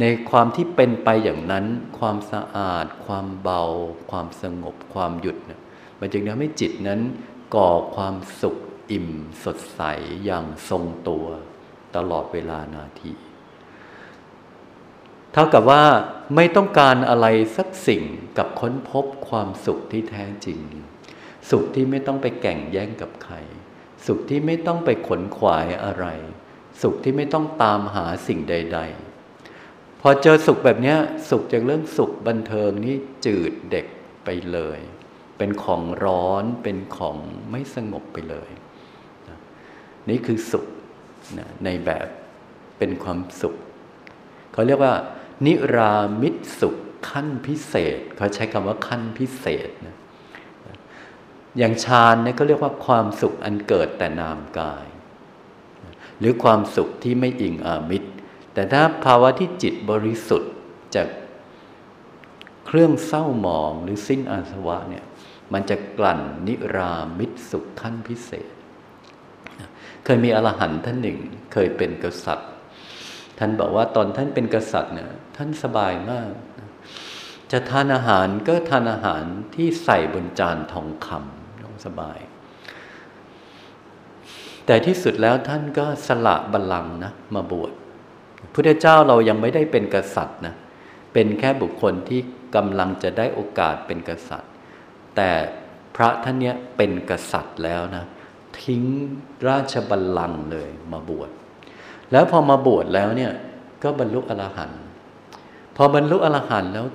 [0.00, 1.66] ในความที่เป็นไปอย่างนั้น
[1.98, 3.62] ความสะอาด ความเบา
[4.10, 5.60] ความสงบ ความหยุดนี่ย
[6.00, 7.00] มันจึงทำให้จิตนั้น
[7.54, 8.56] ก่อความสุข
[8.90, 9.08] อิ่ม
[9.44, 9.80] สดใส
[10.24, 11.26] อย่างทรงตัว
[11.96, 13.12] ตลอดเวลานาที
[15.32, 15.84] เท่ากับว่า
[16.36, 18.02] ไม่ต้องการอะไรสักสิ่ง
[18.38, 20.60] กับค้นพบความสุขที่แท้จริง
[21.50, 23.34] สุขที่ไม่ต้องไปแก่งแย่งกับใคร
[24.06, 26.06] สุขที่ไม่ต้องไปขนขวายอะไร
[26.82, 29.07] สุขที่ไม่ต้องตามหาสิ่งใด ๆ
[30.00, 30.96] พอเจอสุขแบบนี้
[31.30, 33.86] สุขจากเรื่องสุขบันเทิงนี่จืดเด็ก
[34.24, 34.78] ไปเลย
[35.38, 37.16] เป็นของร้อนเป็นของ
[37.50, 38.50] ไม่สงบไปเลย
[40.08, 40.66] นี่คือสุข
[41.38, 42.08] นะในแบบ
[42.78, 43.54] เป็นความสุข
[44.52, 44.94] เขาเรียกว่า
[45.46, 46.76] นิรามิตสุข
[47.08, 49.96] ขั้นพิเศษ เขาใช้คำว่าขั้นพิเศษนะ
[51.58, 54.86] อย่างฌานเนี่ยก็เรียกว่าความสุขอันเกิดแต่นามกาย
[56.18, 58.10] หรือความสุขที่ไม่อิงอามิตร
[58.58, 60.52] แต่ถ้าภาวะที่จิตบริสุทธิ์
[60.94, 61.08] จาก
[62.66, 65.04] เครื่องเศร้าหมองหรือสิ้นอาสวะเนี่ย
[65.52, 68.48] มันจะกลั่นนิรามิตสุขขั้นพิเศษ
[70.04, 71.18] เคยมีอรหันต์ท่านหนึ่ง
[71.52, 72.50] เคยเป็นกษัตริย์
[73.38, 76.30] ท่านบอกว่าตอนท่านเป็นกษัตริย์เนี่ยท่านสบายมาก
[77.52, 82.18] จะทานอาหารก็ทานอาหารที่ใส่บนจานทองคำน้องสบาย
[84.66, 87.72] แต่ที่สุดแล้วท่านก็สละบัลลังก์นะมาบวช
[88.54, 90.54] พุทธเจ้าเรายังไม่ได้เป็นกษัตริย์นะ
[91.12, 92.20] เป็นแค่บุคคลที่
[92.56, 94.52] กำลังจะได้โอกาสเป็นกษัตริย์
[95.16, 95.30] แต่
[95.96, 98.04] พระท่านเนี้ยเป็นกษัตริย์แล้วนะ
[98.62, 98.82] ทิ้ง
[99.48, 101.30] ราชบัลลังก์เลยมาบวช
[102.12, 103.32] แล้วพอมาบวชแล้วเนี่ย
[103.82, 104.82] ก็บรรลุอรหันต์
[105.76, 106.86] พอบรรลุอรหันต์แล้ว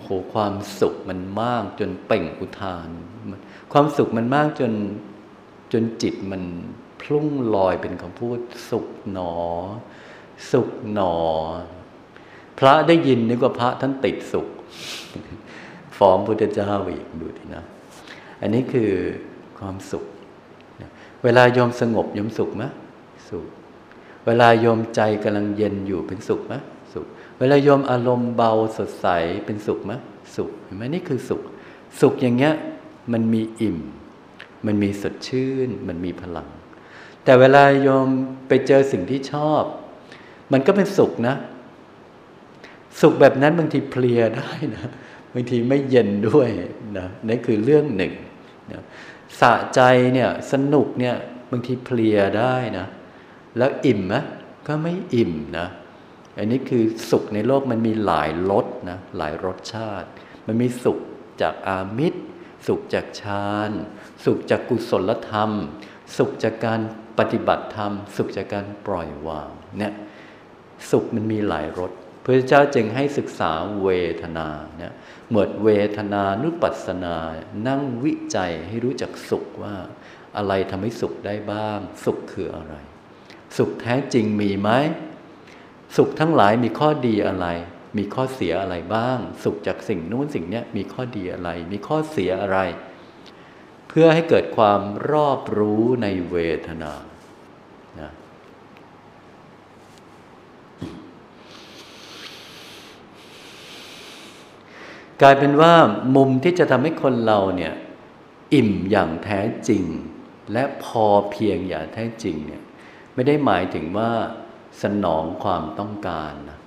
[0.00, 2.88] โหความสุขมันมากจนเป่งอุทาน
[3.72, 4.72] ความสุขมันมากจน
[5.72, 6.42] จนจิตมัน
[7.00, 8.38] พลุ่งลอยเป็นคำพูด
[8.70, 9.34] สุขหนอ
[10.50, 11.14] สุขหนอ
[12.58, 14.46] พระได้ยินนึกว่าพระท่านติดสุข
[15.98, 17.64] ฟ้องพุทธเจ้าอีกดูทีนะ
[18.40, 18.90] อันนี้คือ
[19.58, 20.04] ความสุข
[21.24, 22.64] เวลาโยมสงบโยมสุขไหม
[23.30, 23.46] สุข
[24.26, 26.54] เวลาโยมใจกำลังเย็นอยู่เป็นสุขไหม
[26.92, 27.06] สุข
[27.38, 29.06] เวลาโยมอารมณ์เบาสดใส
[29.46, 29.92] เป็นสุขไหม
[30.36, 31.42] สุขเห็นไหมนี่คือสุข
[32.00, 32.54] สุขอย่างเงี้ย
[33.12, 33.78] มันมีอิ่ม
[34.66, 36.48] มันมีสดชื่น มันมีพลัง
[37.24, 38.08] แต่เวลาโยม
[38.48, 39.62] ไปเจอสิ่งที่ชอบ
[40.52, 41.36] มันก็เป็นสุขนะ
[43.00, 44.86] สุขแบบนั้นบางทีเพลียได้นะ
[45.34, 46.48] บางทีไม่เย็นด้วย
[46.98, 48.12] นะนั่นคือเรื่องหนึ่ง
[48.72, 48.82] นะ
[49.40, 49.80] สะใจ
[50.14, 51.16] เนี่ยสนุกเนี่ย
[51.50, 52.86] บางทีเพลียได้นะ
[53.58, 54.14] แล้วอิ่มไหม
[54.66, 55.66] ก็ไม่อิ่มนะ
[56.38, 60.08] อันนี้คือสุขในโลกมันมีหลายรสนะหลายรสชาติ
[60.46, 60.98] มันมีสุข
[61.42, 62.20] จากอามิตร
[62.66, 63.70] สุขจากฌาน
[64.24, 65.50] สุขจากกุศลธรรม
[66.16, 66.80] สุขจากการ
[67.18, 69.92] ปฏิบัติธรรม สุขจากการปล่อยวางเนี่ย
[70.90, 71.92] สุขมันมีหลายรส
[72.24, 73.88] พระเจ้าจึงให้ศึกษาเว
[74.22, 74.94] ทนาเนี่ย
[75.30, 77.16] หมวดเวทนานุปัสสนา
[77.66, 79.76] นั่งวิจัยให้รู้จักสุขว่า
[80.36, 82.74] อะไรทำให้สุขได้บ้าง สุขคืออะไร
[83.56, 84.70] สุขแท้จริงมีไหม
[85.96, 87.46] สุขทั้งหลายมีข้อดีอะไร
[87.98, 92.58] มีข้อเสียอะไรบ้าง สุขจากสิ่งนู้นสิ่งนี้มีข้อดีอะไร มีข้อเสียอะไร
[93.88, 96.36] เพื่อให้เกิดความรอบรู้ในเว
[96.66, 96.92] ทนา
[98.00, 98.10] นะ
[105.22, 105.74] กลายเป็นว่า
[106.16, 107.74] มุมที่จะทำให้คนเราเนี่ย
[108.54, 109.84] อิ่มอย่างแท้จริง
[110.52, 112.62] และพอเพียงอย่างแท้จริงเนี่ย
[113.14, 114.10] ไม่ได้หมายถึงว่า
[114.82, 116.58] สนองความต้องการนะ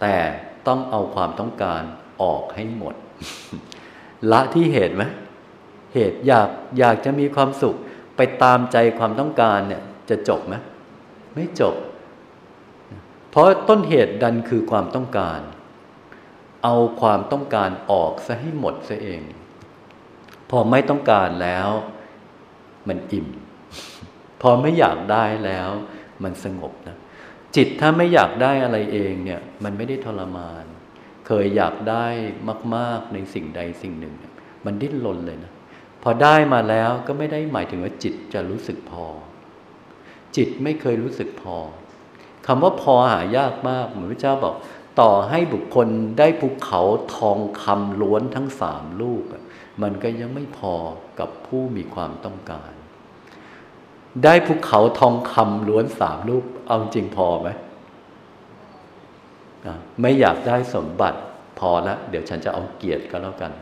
[0.00, 0.16] แต่
[0.66, 1.82] ต้องเอาความต้องการ
[2.22, 2.94] ออกให้หมด
[4.32, 5.04] ละที่เหตุไหม
[5.94, 7.76] เหตุอยากอยากจะมีความสุข
[8.16, 10.54] ไปตามใจความต้องการเนี่ยจะจบไหม
[11.34, 11.74] ไม่จบ
[13.30, 15.40] เพราะต้นเหตุดันคือความต้องการ
[16.64, 19.22] เอาความต้องการออกซะให้หมดซะเอง
[20.50, 21.68] พอไม่ต้องการแล้ว
[22.88, 23.28] มันอิ่ม
[24.42, 25.70] พอไม่อยากได้แล้ว
[26.22, 26.96] มันสงบนะ
[27.56, 30.64] จิตถ้าไม่อยากได้อะไรเองเนี่ย มันไม่ได้ทรมาน
[31.26, 32.06] เคยอยากได้
[32.74, 34.14] มาก ๆในสิ่งใดสิ่งหนึ่ง
[34.64, 35.52] มันดิ้นรนเลยนะ
[36.02, 39.06] พอได้มาแล้วก็ไม่ได้หมายถึงว่าจิตจะรู้สึกพอ
[40.36, 41.56] จิตไม่เคยรู้สึกพอ
[42.46, 44.54] คำว่าพอหายากมากเหมือนพระเจ้าบอก
[45.00, 46.80] ต่อให้บุคคลได้ภูเขา
[47.16, 49.24] ทองคำล้วนทั้งสามลูก
[49.82, 50.74] มันก็ยังไม่พอ
[51.18, 52.70] กับผู้มีความต้องการ
[54.24, 57.48] ได้ภูเขาทองคำล้วนสามลูก เอาจริงพอไหม
[60.00, 61.18] ไม่อยากได้สมบัติ
[61.58, 63.52] พอแล้วเดี๋ยวฉันจะเอาเกียรติก็แล้วกัน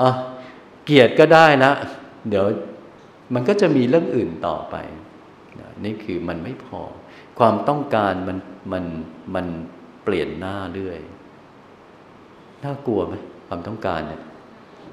[0.00, 0.08] อะ
[0.84, 1.72] เกียรติก็ได้นะ
[2.28, 2.46] เดี๋ยว
[3.34, 4.76] มันก็จะมีเรื่องอื่นต่อไป
[5.84, 6.80] นี่คือมันไม่พอ
[7.38, 8.38] ความต้องการมัน
[8.72, 8.84] มัน
[9.34, 9.46] มัน
[10.04, 11.00] เปลี่ยนหน้าเรื่อย
[12.64, 13.14] น่ากลัวไหม
[13.48, 14.22] ความต้องการเนี่ย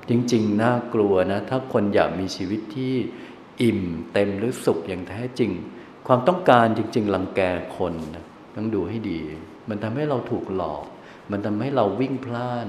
[0.10, 2.94] จริง ๆ น่ากลัวนะ ถ้าคนอยากมีชีวิตที่
[3.62, 3.82] อิ่ม
[4.14, 5.52] เต็มหรือสุขอย่างแท้จริง
[6.08, 7.42] ความต้องการจริง ๆ ลังแก
[7.78, 8.26] คนนะ
[8.56, 9.20] ต้องดูให้ดี
[9.70, 10.84] มันทำให้เราถูกหลอก
[11.32, 12.68] มันทำให้เราวิ่งพลาน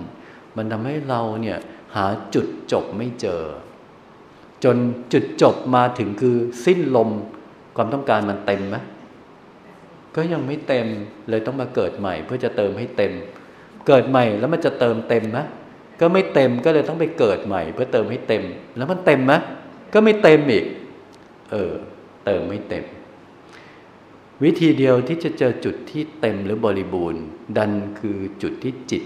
[0.56, 1.58] มันทำให้เราเนี่ย
[1.94, 3.42] หาจุดจบไม่เจอ
[4.64, 4.76] จน
[5.12, 7.10] จุดจบมาถึงคือสิ้นลม
[7.76, 8.76] ความต้องการมันเต็มไหม
[10.16, 10.86] ก็ยังไม่เต็ม
[11.28, 13.12] เลยต้องมาเกิดใหม่ เพื่อจะเติมให้เต็ม
[13.86, 15.38] เกิดใหม่แล้วมันจะเติมเต็มไหม
[16.00, 18.44] ก็ไม่เต็มก็เลยต้องไปเกิดใหม่ เพื่อเติมให้เต็ม
[18.76, 19.32] แล้วมันเต็มไหม
[19.94, 20.66] ก็ไม่เต็มอีก
[21.50, 21.72] เออ
[22.24, 22.84] เติมไม่เต็ม
[24.44, 27.24] วิธีเดียวที่จะเจอจุดที่เต็มหรือบริบูรณ์
[27.56, 29.04] ดันคือจุดที่จิต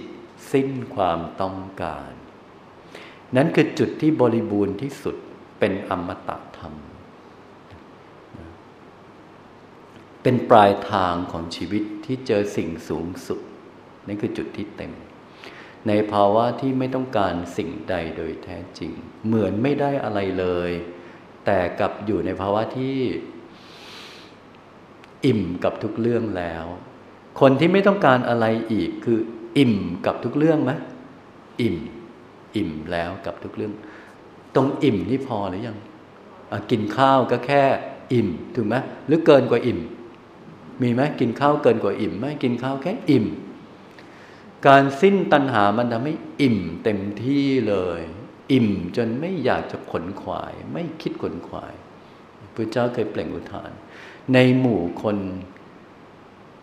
[0.53, 2.11] สิ้นความต้องการ
[3.37, 5.17] นั้นคือจุดที่บริบูรณ์ที่สุด
[5.59, 6.75] เป็นอมตะธรรม
[10.29, 13.41] เป็นปลายทางของชีวิตที่เจอสิ่งสูงสุด
[14.07, 14.93] นั่นคือจุดที่เต็ม
[15.89, 18.93] ในภาวะที่ไม่ต้องการสิ่งใดโดยแท้จริง
[19.27, 20.71] เหมือนไม่ได้อะไรเลย
[21.45, 22.97] แต่กลับอยู่ในภาวะที่
[25.27, 26.65] อิ่มกับทุกเรื่องแล้ว
[27.41, 29.19] คนที่ไม่ต้องการอะไรอีกคือ
[29.59, 30.73] อิ่มกับทุกเรื่องไหม
[31.61, 31.77] อิ่ม
[32.57, 33.73] อิ่มแล้วกับทุกเรื่อง
[34.55, 35.79] ตรงอิ่มนี่พอหรือยัง
[36.71, 37.63] กินข้าวก็แค่
[38.13, 38.75] อิ่มถูกไหม
[39.07, 39.81] หรือเกินกว่าอิ่ม
[40.83, 43.27] มีไหมกินข้าวเกินกว่าอิ่มไหมกินข้าวแค่อิ่ม
[44.67, 48.01] การสิ้นตัณหามันทำให้อิ่มเต็มที่เลย
[48.53, 51.75] อิ่มจนไม่อยากจะขนขวาย ไม่คิดขนขวาย
[52.55, 53.71] พระเจ้าเคยเปล่งอุทาน
[54.35, 55.19] ในหมู่คน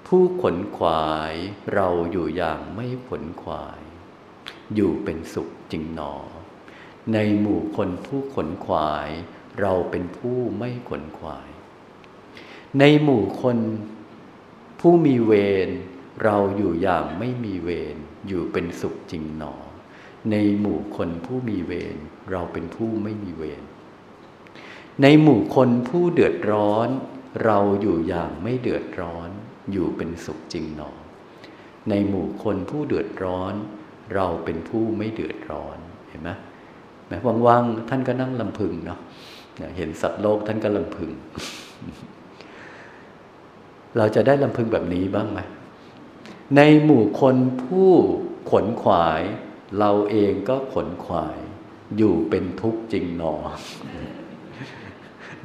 [0.07, 1.34] ผู้ขนขวาย
[1.74, 3.80] เราอยู่อย่างไม่ขนขวาย
[4.76, 6.14] อยู่เป็นสุขจริงหนอ
[7.14, 9.09] ในหมู่คนผู้ขนขวาย
[9.61, 11.49] เราเป็นผู้ไม่ขนขวาย
[12.80, 13.57] ในหมู่คน
[14.86, 15.34] ผู้มีเว
[15.67, 15.69] ร
[16.23, 17.95] เราอยู่อย่างไม่มีเวร
[18.27, 19.55] อยู่เป็นสุขจริงหนอ
[20.31, 21.97] ในหมู่คนผู้มีเวร
[22.31, 23.63] เราเป็นผู้ไม่มีเวร
[25.01, 26.88] ในหมู่คนผู้เดือดร้อน
[27.45, 29.29] เราอยู่อย่างไม่เดือดร้อน
[29.71, 30.91] อยู่เป็นสุขจริงหนอ
[31.89, 33.53] ในหมู่คนผู้เดือดร้อน
[34.15, 35.77] เราเป็นผู้ไม่เดือดร้อน
[36.09, 36.29] เห็นไหม
[37.07, 37.17] แม้
[37.47, 38.99] ว่างๆท่านก็นั่งลำพึงเนาะ
[39.77, 41.11] เห็นสัตว์โลกท่านก็ลำพึง
[43.98, 45.39] เราจะได้ลำพึงแบบนี้บ้างไหม
[46.56, 47.91] ในหมู่คนผู้
[48.52, 49.22] ขนขวาย
[49.80, 51.38] เราเองก็ขนขวาย
[51.98, 53.36] อยู่เป็นทุกข์จริงหนอ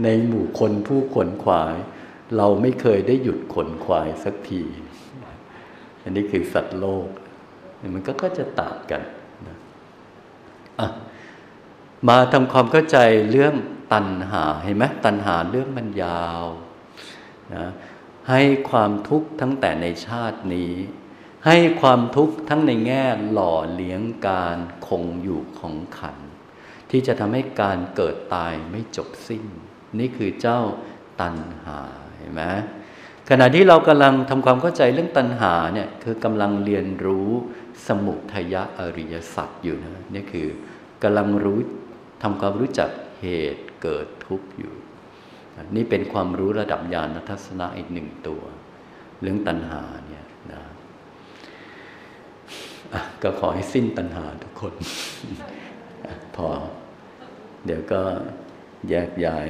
[0.02, 1.74] ในหมู่คนผู้ขนขวาย
[2.36, 4.62] เราไม่เคยได้หยุดขนขวายสักที
[6.02, 7.08] อันนี้คือสัตว์โลก
[7.94, 9.02] มันก็ก็จะต่างกัน
[9.48, 9.56] นะ
[12.08, 12.98] มาทำความเข้าใจ
[13.30, 13.54] เรื่อง
[13.92, 16.44] ตัณหาเห็นไหมตัณหาเรื่องมันยาว
[17.54, 17.66] นะ
[18.30, 20.74] ให้ความทุกข์ทั้งแต่ในชาตินี้
[21.46, 26.16] ให้ความทุกข์ทั้งในแง่หล่อเลี้ยงการคงอยู่ของขัน
[26.90, 29.44] ที่จะทำให้การเกิดตายไม่จบสิ้น
[29.98, 30.60] นี่คือเจ้า
[31.20, 31.80] ตัณหา
[32.16, 32.42] เห็นไหม
[33.28, 37.28] ขณะที่เรากำลังทำความเข้าใจเรื่องตัณหาเนี่ยคือกำลังเรียนรู้
[37.86, 40.48] สมุทัยอริยสัจอยู่นะนี่คือ
[41.02, 41.58] กำลังรู้
[42.22, 44.74] ทำความรู้จักเหตุเกิดทุกข์อยู่
[45.76, 48.42] นี่เป็นความรู้ระดับญาณทัศนะอีกหนึ่งตัว
[49.20, 50.62] เรื่องตัณหาเนี่ยนะ
[53.22, 54.74] ก็ขอให้สิ้นตัณหาทุกคน
[56.36, 56.48] พอ
[57.66, 58.02] เดี๋ยวก็
[58.88, 59.46] แยกย้าย